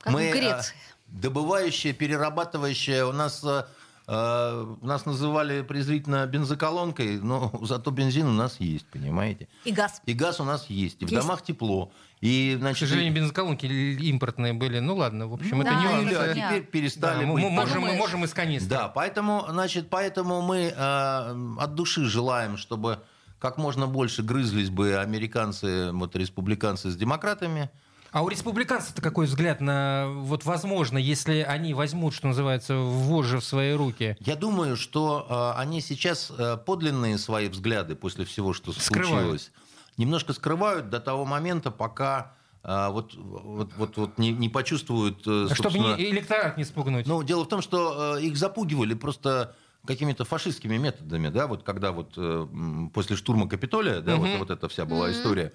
[0.00, 0.74] как мы, в Греции.
[0.74, 3.64] Э, добывающие, перерабатывающие, у нас э,
[4.10, 9.48] нас называли презрительно бензоколонкой, но зато бензин у нас есть, понимаете?
[9.64, 10.00] И газ.
[10.06, 11.02] И газ у нас есть.
[11.02, 11.12] И есть.
[11.12, 11.92] в домах тепло.
[12.22, 14.78] И, значит, К сожалению, бензоколонки импортные были.
[14.78, 16.22] Ну ладно, в общем, да, это не важно.
[16.22, 17.44] А теперь перестали да, быть.
[17.44, 18.70] Мы можем, мы можем из канистры.
[18.70, 23.00] Да, поэтому, значит, поэтому мы э, от души желаем, чтобы
[23.38, 27.70] как можно больше грызлись бы американцы, вот республиканцы с демократами.
[28.10, 33.44] А у республиканцев-то какой взгляд на, вот возможно, если они возьмут, что называется, вожжи в
[33.44, 34.16] свои руки?
[34.20, 39.10] Я думаю, что э, они сейчас э, подлинные свои взгляды после всего, что Скрывают.
[39.10, 39.52] случилось
[39.98, 45.22] немножко скрывают до того момента, пока а, вот, вот, вот, вот не, не почувствуют...
[45.26, 47.06] Э, Чтобы не, электорат не спугнуть.
[47.06, 49.54] Ну, дело в том, что э, их запугивали просто
[49.86, 52.46] какими-то фашистскими методами, да, вот когда вот э,
[52.92, 54.26] после штурма Капитолия, да, угу.
[54.26, 55.52] вот, вот эта вся была история,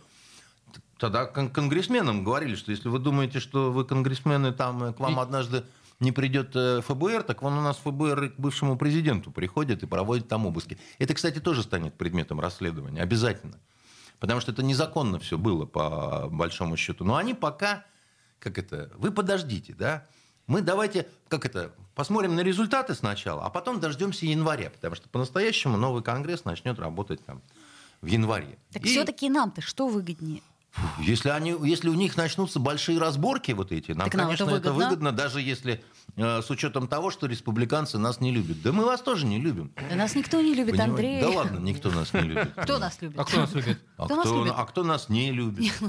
[1.04, 5.64] тогда кон- конгрессменам говорили, что если вы думаете, что вы конгрессмены, там к вам однажды
[6.00, 10.46] не придет ФБР, так вон у нас ФБР к бывшему президенту приходит и проводит там
[10.46, 10.78] обыски.
[11.00, 13.60] Это, кстати, тоже станет предметом расследования, обязательно
[14.24, 17.04] потому что это незаконно все было по большому счету.
[17.04, 17.84] Но они пока,
[18.40, 20.08] как это, вы подождите, да,
[20.48, 25.76] мы давайте, как это, посмотрим на результаты сначала, а потом дождемся января, потому что по-настоящему
[25.76, 27.42] новый Конгресс начнет работать там
[28.00, 28.58] в январе.
[28.72, 28.88] Так И...
[28.88, 30.42] все-таки нам-то что выгоднее?
[31.00, 34.70] Если, они, если у них начнутся большие разборки вот эти, нам, так конечно, это выгодно.
[34.70, 35.84] это выгодно, даже если
[36.18, 38.62] э, с учетом того, что республиканцы нас не любят.
[38.64, 39.72] Да мы вас тоже не любим.
[39.90, 40.92] Да нас никто не любит, Понимаете?
[40.92, 41.22] Андрей.
[41.22, 42.54] Да ладно, никто нас не любит.
[42.58, 43.20] Кто нас любит?
[43.20, 43.80] А кто нас любит?
[43.98, 44.54] А кто, нас любит?
[44.56, 45.74] А кто нас не любит?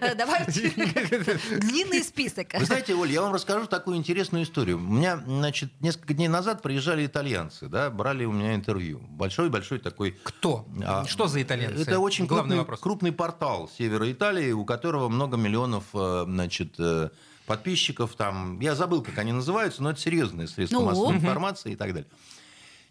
[0.00, 0.70] «Э, давайте
[1.60, 2.48] длинный список.
[2.58, 4.78] Вы знаете, Оль, я вам расскажу такую интересную историю.
[4.78, 9.00] У меня, значит, несколько дней назад приезжали итальянцы, да, брали у меня интервью.
[9.10, 10.18] Большой-большой такой...
[10.22, 10.66] Кто?
[10.84, 11.82] А, что за итальянцы?
[11.82, 17.10] Это очень крупный портал канал севера Италии, у которого много миллионов э, значит, э,
[17.46, 18.14] подписчиков.
[18.14, 21.92] Там, я забыл, как они называются, но это серьезные средства ну, массовой информации и так
[21.92, 22.08] далее.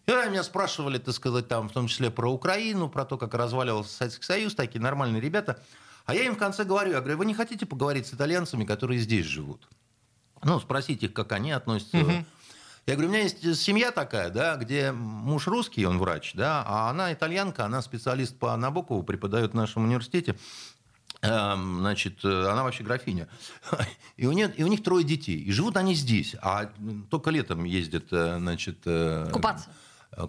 [0.07, 3.95] И меня спрашивали, так сказать, там, в том числе про Украину, про то, как разваливался
[3.95, 5.59] Советский Союз, такие нормальные ребята.
[6.05, 8.99] А я им в конце говорю, я говорю, вы не хотите поговорить с итальянцами, которые
[8.99, 9.67] здесь живут?
[10.43, 11.97] Ну, спросить их, как они относятся.
[11.97, 12.25] Угу.
[12.89, 16.89] Я говорю, у меня есть семья такая, да, где муж русский, он врач, да, а
[16.89, 20.35] она итальянка, она специалист по Набокову, преподает в нашем университете.
[21.21, 23.27] Эм, значит, она вообще графиня.
[24.17, 25.37] И у, них, и у них трое детей.
[25.37, 26.35] И живут они здесь.
[26.41, 26.71] А
[27.09, 28.79] только летом ездят, э, значит...
[28.85, 29.69] Э, купаться.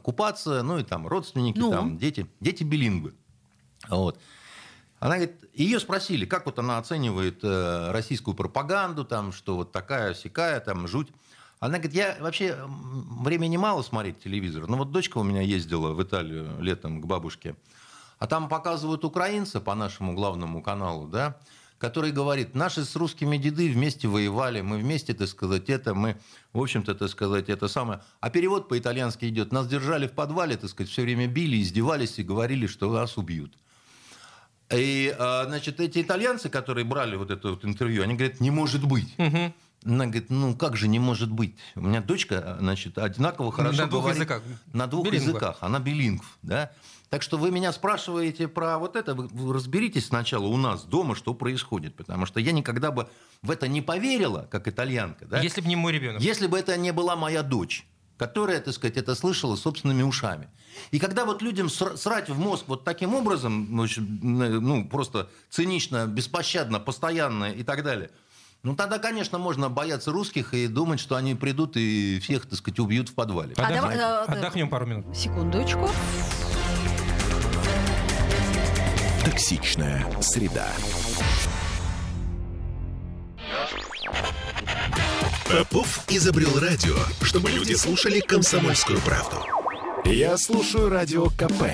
[0.02, 1.70] Купаться, ну и там родственники, ну.
[1.70, 2.26] там дети.
[2.40, 3.14] Дети билингвы.
[3.88, 4.20] Вот.
[5.00, 10.14] Она говорит, ее спросили, как вот она оценивает э, российскую пропаганду, там, что вот такая
[10.14, 11.08] сякая, там, жуть.
[11.60, 16.02] Она говорит, я вообще времени мало смотреть телевизор, но вот дочка у меня ездила в
[16.02, 17.54] Италию летом к бабушке,
[18.18, 21.36] а там показывают украинца по нашему главному каналу, да,
[21.76, 26.18] который говорит, наши с русскими деды вместе воевали, мы вместе, так сказать, это, мы,
[26.54, 28.00] в общем-то, так сказать, это самое.
[28.20, 32.22] А перевод по-итальянски идет, нас держали в подвале, так сказать, все время били, издевались и
[32.22, 33.52] говорили, что нас убьют.
[34.72, 38.86] И, а, значит, эти итальянцы, которые брали вот это вот интервью, они говорят, не может
[38.86, 39.14] быть.
[39.18, 39.52] Угу.
[39.84, 41.54] Она говорит, ну как же не может быть?
[41.74, 44.18] У меня дочка, значит, одинаково хорошо На двух говорит.
[44.20, 44.42] языках.
[44.72, 45.28] На двух Билингва.
[45.30, 45.56] языках.
[45.60, 46.70] Она билингв, да?
[47.08, 51.34] Так что вы меня спрашиваете про вот это, вы- разберитесь сначала у нас дома, что
[51.34, 53.08] происходит, потому что я никогда бы
[53.42, 55.40] в это не поверила, как итальянка, да?
[55.40, 56.20] Если бы не мой ребенок.
[56.20, 57.86] Если бы это не была моя дочь,
[58.18, 60.48] которая, так сказать, это слышала собственными ушами.
[60.90, 63.66] И когда вот людям сра- срать в мозг вот таким образом,
[64.20, 68.10] ну, просто цинично, беспощадно, постоянно и так далее,
[68.62, 72.78] ну, тогда, конечно, можно бояться русских и думать, что они придут и всех, так сказать,
[72.78, 73.54] убьют в подвале.
[73.56, 75.16] А Отдохнем, давай, э, э, отдохнем пару минут.
[75.16, 75.88] Секундочку.
[79.24, 80.68] Токсичная среда.
[85.50, 89.36] Попов изобрел радио, чтобы люди слушали комсомольскую правду.
[90.04, 91.64] Я слушаю радио КП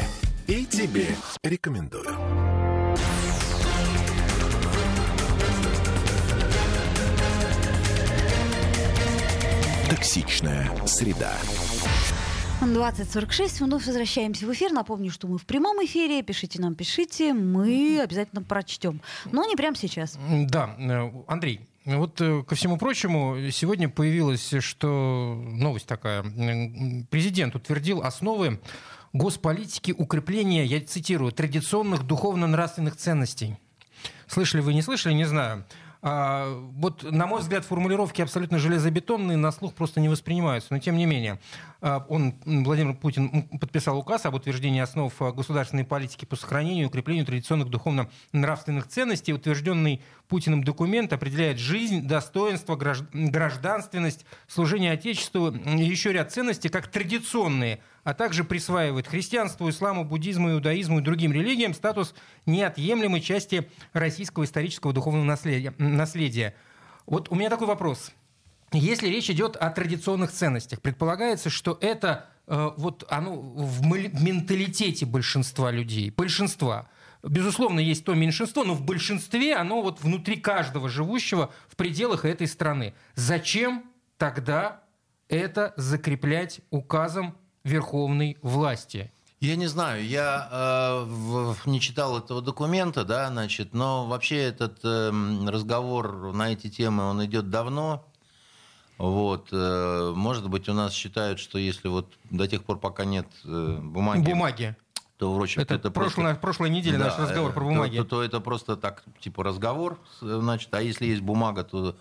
[0.47, 1.09] и тебе
[1.43, 2.16] рекомендую.
[9.97, 11.33] Токсичная среда.
[12.61, 14.71] 20.46, вновь возвращаемся в эфир.
[14.71, 16.23] Напомню, что мы в прямом эфире.
[16.23, 19.01] Пишите нам, пишите, мы обязательно прочтем.
[19.33, 20.19] Но не прямо сейчас.
[20.51, 26.23] Да, э, Андрей, вот э, ко всему прочему, сегодня появилась, что новость такая.
[27.09, 28.61] Президент утвердил основы
[29.15, 33.57] госполитики укрепления, я цитирую, традиционных духовно-нравственных ценностей.
[34.27, 35.65] Слышали вы, не слышали, не знаю.
[36.09, 36.47] А,
[36.77, 40.73] вот, на мой взгляд, формулировки абсолютно железобетонные, на слух просто не воспринимаются.
[40.73, 41.41] Но, тем не менее,
[42.09, 46.89] он, м, Владимир Путин, подписал указ об утверждении основ а, государственной политики по сохранению и
[46.89, 49.33] укреплению традиционных духовно-нравственных ценностей.
[49.33, 56.89] Утвержденный Путиным документ определяет жизнь, достоинство, гражд- гражданственность, служение Отечеству и еще ряд ценностей как
[56.89, 62.15] традиционные, а также присваивает христианству, исламу, буддизму, иудаизму и другим религиям статус
[62.47, 65.25] неотъемлемой части российского исторического духовного
[65.79, 66.55] наследия.
[67.07, 68.13] Вот у меня такой вопрос.
[68.79, 75.71] Если речь идет о традиционных ценностях, предполагается, что это э, вот оно в менталитете большинства
[75.71, 76.89] людей, большинства.
[77.23, 82.47] Безусловно, есть то меньшинство, но в большинстве оно вот внутри каждого живущего в пределах этой
[82.47, 82.95] страны.
[83.15, 83.85] Зачем
[84.17, 84.83] тогда
[85.29, 89.11] это закреплять указом верховной власти?
[89.41, 94.79] Я не знаю, я э, в- не читал этого документа, да, значит, но вообще этот
[94.83, 98.07] эм, разговор на эти темы, он идет давно.
[98.99, 103.27] Вот, э, может быть, у нас считают, что если вот до тех пор, пока нет
[103.45, 104.77] э, бумаги, Бумаги.
[105.19, 107.97] то, в общем, Это, это, прошлая, прошлой неделе наш Да, разговор э, про то- бумаги.
[107.99, 111.97] То, то это просто так, типа разговор, значит, а если есть бумага, то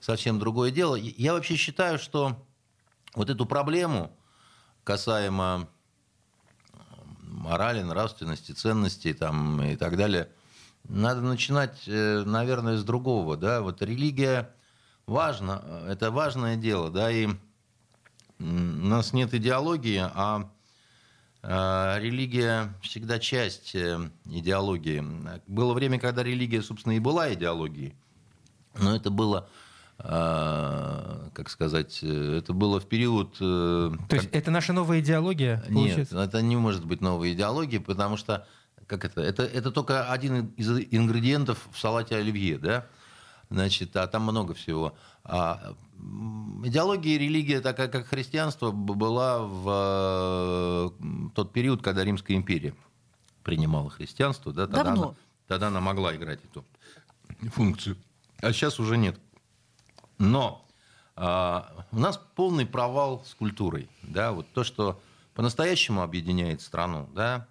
[0.00, 0.96] совсем другое дело.
[0.96, 2.36] Я вообще считаю, что
[3.14, 4.10] вот эту проблему
[4.84, 5.66] касаемо
[7.22, 10.28] морали, нравственности, ценностей там, и так далее,
[10.88, 13.36] надо начинать, э, наверное, с другого.
[13.38, 13.62] Да?
[13.62, 14.50] Вот религия
[15.06, 17.28] важна, э, это важное дело, да, и
[18.38, 20.50] у нас нет идеологии, а
[21.42, 25.04] э, религия всегда часть э, идеологии.
[25.46, 27.94] Было время, когда религия, собственно, и была идеологией,
[28.80, 29.48] но это было,
[29.98, 33.36] э, как сказать, э, это было в период...
[33.40, 35.62] э, То есть это наша новая идеология?
[35.68, 36.18] нет, получается?
[36.18, 38.46] это не может быть новой идеологии, потому что
[38.86, 42.86] как это, это, это только один из ингредиентов в салате оливье, да?
[43.54, 44.94] Значит, а там много всего.
[45.22, 45.74] А,
[46.64, 50.92] идеология и религия, такая как христианство, была в
[51.36, 52.74] тот период, когда Римская империя
[53.44, 54.52] принимала христианство.
[54.52, 54.66] Да?
[54.66, 55.02] Тогда, Давно.
[55.02, 55.14] Она,
[55.46, 56.64] тогда она могла играть эту
[57.52, 57.96] функцию.
[58.42, 59.20] А сейчас уже нет.
[60.18, 60.66] Но
[61.14, 63.88] а, у нас полный провал с культурой.
[64.02, 64.32] Да?
[64.32, 65.00] Вот то, что
[65.34, 67.46] по-настоящему объединяет страну, да,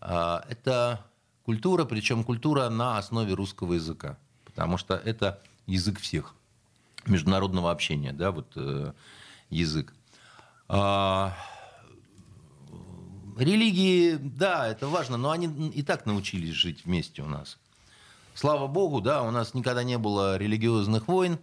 [0.00, 1.04] а, это
[1.44, 4.16] культура, причем культура на основе русского языка.
[4.58, 6.34] Потому что это язык всех
[7.06, 8.92] международного общения, да, вот э,
[9.50, 9.94] язык.
[10.66, 11.36] А,
[13.38, 17.56] религии, да, это важно, но они и так научились жить вместе у нас.
[18.34, 21.38] Слава богу, да, у нас никогда не было религиозных войн,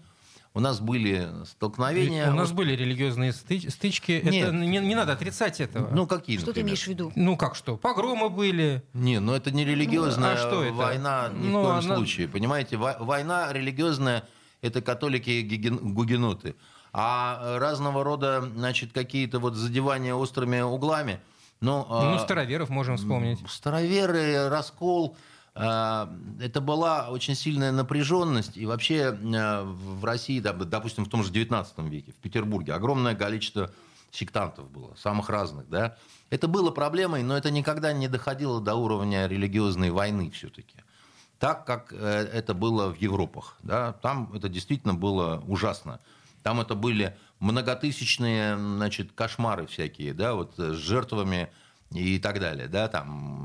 [0.56, 2.32] у нас были столкновения.
[2.32, 4.22] У нас были религиозные сты- стычки.
[4.24, 4.48] Нет.
[4.48, 5.90] Это не, не надо отрицать этого.
[5.94, 6.68] Ну, какие, Что ты например?
[6.70, 7.12] имеешь в виду?
[7.16, 7.78] Ну как что?
[7.78, 8.82] Погромы были.
[8.94, 10.74] Не, ну это не религиозная Ну, а что это?
[10.74, 12.28] война ни Ну, в коем она- случае.
[12.28, 14.24] Понимаете, во- война религиозная
[14.62, 16.56] это католики и гугеноты.
[16.94, 21.20] А разного рода, значит, какие-то вот задевания острыми углами.
[21.60, 23.40] Ну, Ну, а, староверов можем вспомнить.
[23.50, 25.18] Староверы, раскол,
[25.56, 28.58] это была очень сильная напряженность.
[28.58, 33.72] И вообще э, в России, допустим, в том же 19 веке, в Петербурге, огромное количество
[34.12, 35.70] сектантов было, самых разных.
[35.70, 35.98] Да?
[36.30, 40.76] Это было проблемой, но это никогда не доходило до уровня религиозной войны все-таки.
[41.40, 43.58] так, как э, это было в Европах.
[43.64, 43.94] Да?
[43.94, 46.02] Там это действительно было ужасно.
[46.44, 51.50] Там это были многотысячные значит, кошмары всякие, да, вот с жертвами
[51.92, 52.68] и так далее.
[52.68, 52.88] Да?
[52.88, 53.45] Там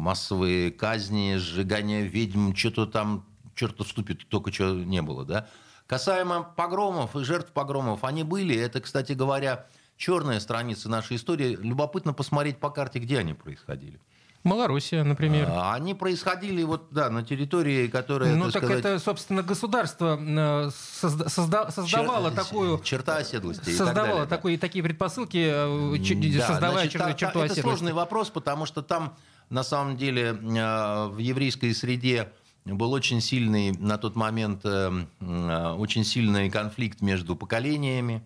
[0.00, 3.24] массовые казни, сжигание ведьм, что-то там,
[3.54, 5.24] черт вступит, только что не было.
[5.24, 5.46] Да?
[5.86, 8.56] Касаемо погромов и жертв погромов, они были.
[8.56, 11.56] Это, кстати говоря, черная страница нашей истории.
[11.60, 14.00] Любопытно посмотреть по карте, где они происходили.
[14.42, 15.46] Малороссия, например.
[15.50, 20.16] А, Они происходили вот, да, на территории, которая, Ну, так так сказать, это, собственно, государство
[20.18, 22.78] э, созда- созда- создавало чер- такую...
[22.82, 24.38] черта оседлости и так Создавало да.
[24.58, 27.60] такие, предпосылки, э, Да, создавая значит, чер- та- та- черту Это оседлости.
[27.60, 29.12] сложный вопрос, потому что там,
[29.50, 32.28] на самом деле, э, в еврейской среде
[32.64, 34.90] был очень сильный на тот момент э,
[35.20, 38.22] э, очень сильный конфликт между поколениями,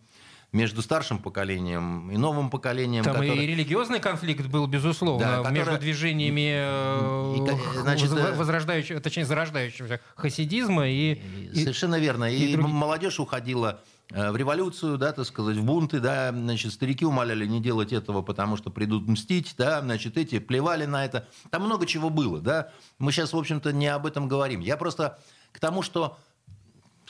[0.53, 3.03] между старшим поколением и новым поколением.
[3.05, 6.41] Там которое- и религиозный конфликт был, безусловно, Да, который- между движениями
[7.37, 11.19] И, и, значит, воз- возрождающего, точнее, зарождающегося хасидизма и,
[11.53, 12.31] и- Совершенно верно.
[12.31, 13.81] И, и другие- молодежь уходила
[14.15, 18.57] в революцию, да, так сказать, в бунты, да, значит, старики умоляли не делать этого, потому
[18.57, 21.27] что придут мстить, да, значит, эти плевали на это.
[21.51, 22.71] Там много чего было, да.
[22.99, 24.61] Мы сейчас, в общем-то, не об этом говорим.
[24.61, 25.19] Я просто
[25.51, 26.17] к тому, что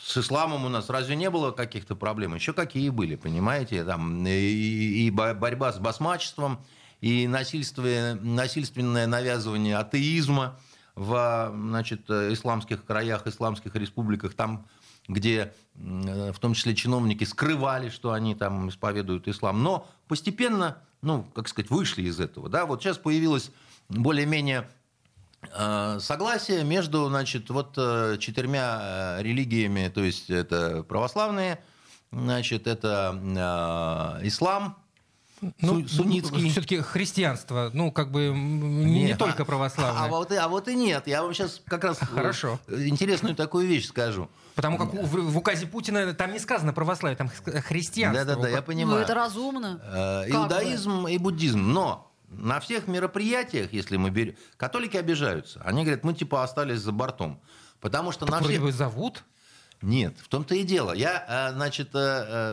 [0.00, 2.34] с исламом у нас разве не было каких-то проблем?
[2.34, 3.84] Еще какие были, понимаете?
[3.84, 6.64] Там и, и бо- борьба с басмачеством,
[7.00, 10.58] и насильствие, насильственное навязывание атеизма
[10.94, 14.66] в значит, исламских краях, исламских республиках, там,
[15.08, 19.62] где в том числе чиновники скрывали, что они там исповедуют ислам.
[19.62, 22.48] Но постепенно, ну, как сказать, вышли из этого.
[22.48, 22.64] Да?
[22.64, 23.50] Вот сейчас появилась
[23.88, 24.68] более-менее
[25.52, 31.62] э, согласие между, значит, вот э, четырьмя э, религиями, то есть это православные,
[32.12, 34.78] значит, это ислам,
[35.60, 36.50] су- суннитский.
[36.50, 40.04] все-таки христианство, ну, как бы не, не Нет, только а- православное.
[40.04, 41.06] А, вот, и- а вот и нет.
[41.06, 42.58] Я вам сейчас как раз э, Хорошо.
[42.68, 44.28] интересную такую вещь скажу.
[44.54, 48.24] Потому как в, в указе Путина там не сказано православие, там христианство.
[48.24, 49.00] Да-да-да, я Ну, понимаю.
[49.02, 49.80] это разумно.
[49.84, 51.60] Э, Иудаизм и буддизм.
[51.72, 54.34] Но на всех мероприятиях, если мы берем...
[54.56, 55.60] Католики обижаются.
[55.64, 57.40] Они говорят, мы типа остались за бортом.
[57.80, 58.72] Потому что на Вроде всех...
[58.72, 59.24] зовут.
[59.82, 60.92] Нет, в том-то и дело.
[60.92, 61.98] Я, э, значит, э,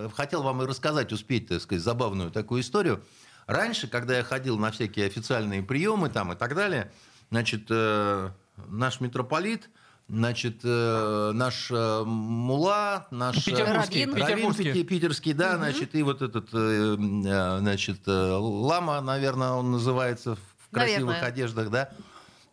[0.05, 3.03] э, хотел вам и рассказать, успеть, так сказать, забавную такую историю.
[3.47, 6.91] Раньше, когда я ходил на всякие официальные приемы там и так далее,
[7.29, 9.69] значит, наш митрополит,
[10.07, 13.43] значит, наш мула, наш...
[13.43, 14.05] Петербургский.
[14.05, 14.83] Раввин Петербургский.
[14.83, 21.27] Питерский, да, значит, и вот этот, значит, лама, наверное, он называется в красивых Наверное.
[21.27, 21.89] одеждах, да.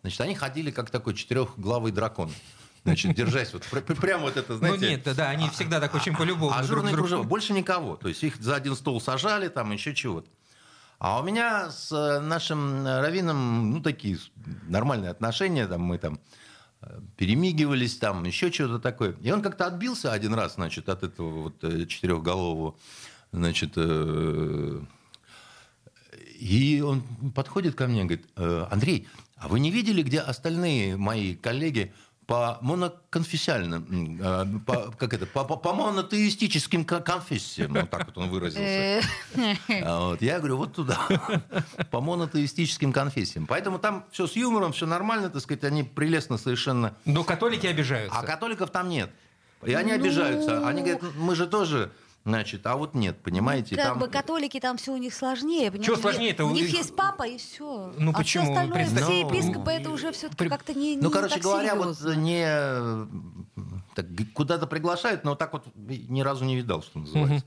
[0.02, 2.30] Значит, они ходили как такой четырехглавый дракон.
[2.84, 4.84] Значит, держась вот пр- пр- прямо вот это, знаете...
[4.84, 6.92] ну нет, да, они всегда так очень полюбовно А с другом.
[6.92, 7.96] кружева, больше никого.
[7.96, 10.28] То есть их за один стол сажали, там еще чего-то.
[10.98, 14.18] А у меня с э, нашим э, раввином, ну, такие
[14.66, 16.18] нормальные отношения, там мы там
[16.80, 19.14] э, перемигивались, там еще что-то такое.
[19.20, 22.74] И он как-то отбился один раз, значит, от этого вот четырехголового,
[23.30, 23.76] значит,
[26.38, 27.02] и он
[27.34, 31.92] подходит ко мне и говорит, «Э, Андрей, а вы не видели, где остальные мои коллеги
[32.28, 38.18] по моноконфессиальным, э, по, как это, по, по, по монотеистическим ко- конфессиям, вот так вот
[38.18, 38.60] он выразился.
[38.62, 39.00] Э,
[39.82, 40.98] А вот, я говорю, вот туда,
[41.90, 43.46] по монотеистическим конфессиям.
[43.46, 46.94] Поэтому там все с юмором, все нормально, так сказать, они прелестно совершенно.
[47.06, 48.18] Но католики обижаются.
[48.18, 49.10] А католиков там нет.
[49.64, 49.98] И они Ну.
[49.98, 50.68] обижаются.
[50.68, 51.90] Они говорят, мы же тоже,
[52.28, 53.74] значит, а вот нет, понимаете?
[53.76, 53.98] Как там...
[53.98, 55.70] бы католики там все у них сложнее.
[55.70, 55.84] понимаете?
[55.86, 56.44] Чего сложнее-то?
[56.44, 57.92] У У них есть папа и все.
[57.98, 58.44] Ну, а почему?
[58.44, 61.34] все остальное, Представь- все Ну, епископы, это уже все-таки при- как-то не, Ну, не короче
[61.34, 62.20] так говоря, вот серьезно.
[62.20, 67.46] не так, г- куда-то приглашают, но так вот ни разу не видал, что называется.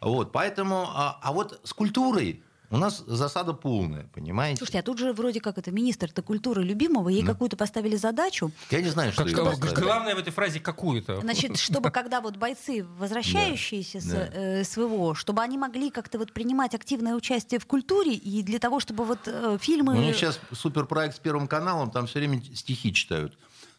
[0.00, 4.58] Вот, поэтому, а, а вот с культурой у нас засада полная, понимаете?
[4.58, 8.82] Слушайте, а тут же вроде как это министр-то культуры любимого, ей какую-то поставили задачу, Я
[8.82, 9.80] не знаю, что Как- поставили.
[9.80, 11.20] главное в этой фразе какую-то.
[11.20, 14.28] значит, чтобы когда вот бойцы, возвращающиеся с да.
[14.32, 18.80] э, СВО, чтобы они могли как-то вот принимать активное участие в культуре, и для того,
[18.80, 19.94] чтобы вот э, фильмы...
[19.96, 23.36] У них сейчас суперпроект с Первым каналом, там все время стихи читают.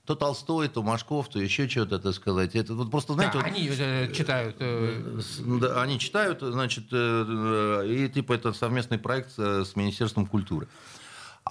[0.10, 2.56] То Толстой, то Машков, то еще что-то, так сказать.
[2.56, 4.56] Это вот просто, знаете, Да, вот, они э, читают.
[4.58, 5.20] э,
[5.62, 7.26] да, они читают, значит, э,
[7.84, 10.68] э, и типа это совместный проект с Министерством культуры.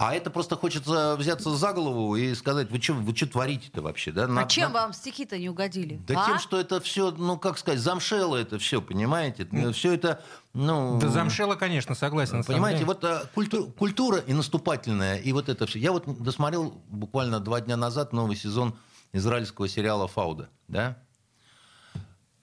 [0.00, 4.12] А это просто хочется взяться за голову и сказать, вы что вы чё творите-то вообще?
[4.12, 4.24] Да?
[4.24, 6.00] А Надо- чем надо- вам стихи-то не угодили?
[6.06, 6.26] Да а?
[6.26, 9.48] тем, что это все, ну, как сказать, замшело это все, понимаете?
[9.72, 10.22] Все это,
[10.54, 11.00] ну...
[11.00, 12.38] Да замшело, конечно, согласен.
[12.38, 15.80] на Понимаете, вот а, культу- культура и наступательная, и вот это все.
[15.80, 18.76] Я вот досмотрел буквально два дня назад новый сезон
[19.12, 20.48] израильского сериала «Фауда».
[20.68, 20.98] Да?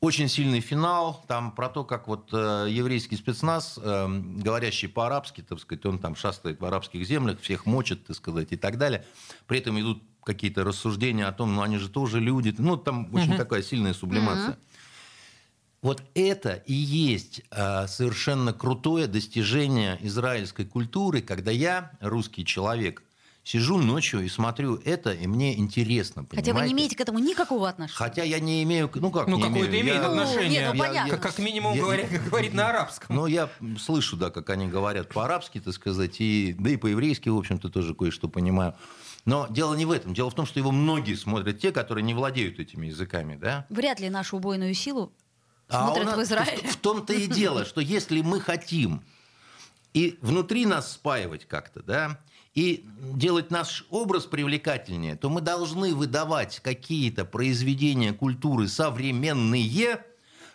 [0.06, 5.60] Очень сильный финал, там про то, как вот э, еврейский спецназ, э, говорящий по-арабски, так
[5.60, 9.04] сказать, он там шастает в арабских землях, всех мочит, так сказать, и так далее.
[9.48, 12.54] При этом идут какие-то рассуждения о том, ну они же тоже люди.
[12.58, 13.38] Ну, там очень Мгм.
[13.38, 14.58] такая сильная сублимация.
[15.82, 23.04] Вот это и есть э, совершенно крутое достижение израильской культуры, когда я, русский человек,
[23.46, 26.74] сижу ночью и смотрю это, и мне интересно, Хотя вы понимаете?
[26.74, 27.96] не имеете к этому никакого отношения.
[27.98, 30.50] Хотя я не имею, ну как Ну, какое-то имеет Я- отношение.
[30.50, 31.18] нет, ну, Я- понятно.
[31.20, 33.16] Как, минимум Я- говоря- говорит на арабском.
[33.16, 33.48] Ну, я
[33.80, 37.94] слышу, да, как они говорят по-арабски, так сказать, и, да и по-еврейски, в общем-то, тоже
[37.94, 38.74] кое-что понимаю.
[39.26, 40.14] Но дело не в этом.
[40.16, 43.68] Дело в том, что его многие смотрят те, которые не владеют этими языками, да?
[43.70, 45.14] Вряд ли нашу убойную силу
[45.70, 46.68] А смотрят у нас- в Израиле.
[46.68, 49.04] В, в том-то и дело, что если мы хотим
[49.94, 52.20] и внутри нас спаивать как-то, да,
[52.56, 59.62] и делать наш образ привлекательнее, то мы должны выдавать какие-то произведения культуры современные,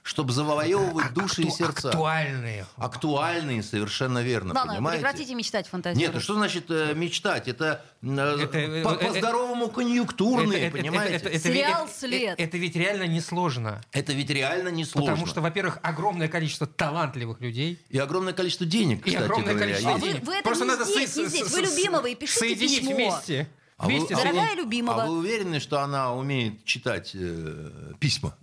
[0.02, 1.88] чтобы завоевывать души и Акту- сердца.
[1.90, 2.66] Актуальные.
[2.76, 5.02] Актуальные, совершенно верно, Ладно, понимаете?
[5.02, 6.06] прекратите мечтать фантазировать.
[6.06, 7.48] Нет, ну что значит э, мечтать?
[7.48, 8.48] Это, э, Это,
[8.88, 11.16] по, э, э, здоровому конъюнктурные, понимаете?
[11.26, 12.40] Это, Сериал ведь- «След».
[12.40, 13.82] Это ведь реально несложно.
[13.92, 15.10] ведь реально несложно.
[15.10, 17.80] Потому что, во-первых, огромное количество талантливых людей.
[17.90, 20.24] И огромное количество денег, И кстати огромное говоря, количество А вы- денег.
[20.26, 21.46] вы это Просто не надо здесь, со- не здесь.
[21.46, 22.94] со- Вы любимого и пишите соединить письмо.
[22.94, 23.48] вместе.
[23.76, 25.02] А вы- Вместе а вы- любимого.
[25.02, 28.34] А вы уверены, что она умеет читать э, письма?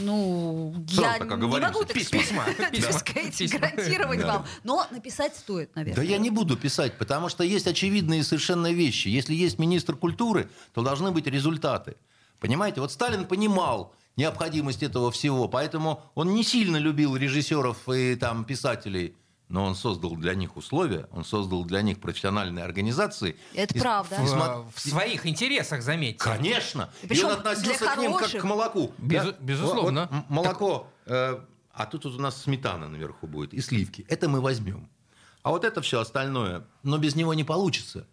[0.00, 2.20] Ну, Сразу я так не могу так Письма.
[2.20, 2.44] Письма.
[2.92, 3.58] сказать, Письма.
[3.58, 4.26] гарантировать Да.
[4.26, 4.46] вам.
[4.62, 6.04] Но написать стоит, Да наверное.
[6.04, 9.08] я не буду писать, потому что есть очевидные совершенно вещи.
[9.08, 11.96] Если есть министр культуры, то должны быть результаты.
[12.38, 18.44] Понимаете, вот Сталин понимал необходимость этого всего, поэтому он не сильно любил режиссеров и там
[18.44, 19.14] писателей,
[19.50, 23.36] но он создал для них условия, он создал для них профессиональные организации.
[23.52, 24.14] Это И- правда.
[24.16, 26.22] и В, в своих интересах, заметьте.
[26.24, 26.90] Конечно.
[27.02, 28.92] И И, причем он относился для к ним как к молоку.
[28.96, 29.36] Безу- Да?
[29.40, 30.00] безусловно.
[30.02, 31.40] Вот- вот молоко, э,
[31.72, 34.06] а тут вот у нас сметана наверху будет и сливки.
[34.08, 34.88] Это мы возьмем.
[35.42, 38.06] А вот это все остальное, но без него не получится.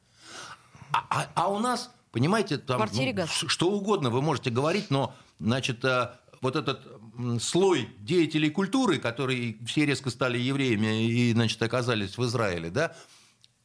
[0.91, 5.85] А, а- а у нас, понимаете, там ну, что угодно вы можете говорить, но, значит,
[5.85, 6.09] э,
[6.41, 6.96] вот этот
[7.39, 12.95] слой деятелей культуры, которые все резко стали евреями и, значит, оказались в Израиле, да,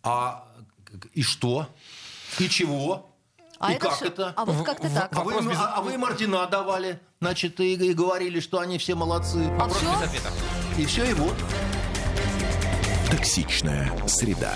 [0.02, 0.48] а
[1.14, 1.68] и что?
[2.38, 3.08] И чего?
[3.58, 4.32] А и это как всё- это?
[4.36, 5.08] А вот как-то так.
[5.14, 8.76] А вы, без- а- а вы им ордена давали, значит, и, и говорили, что они
[8.78, 9.46] все молодцы.
[9.52, 9.92] А Вопрос всё?
[9.92, 10.30] без ответа.
[10.78, 11.36] И все, и вот.
[13.10, 14.54] Токсичная среда.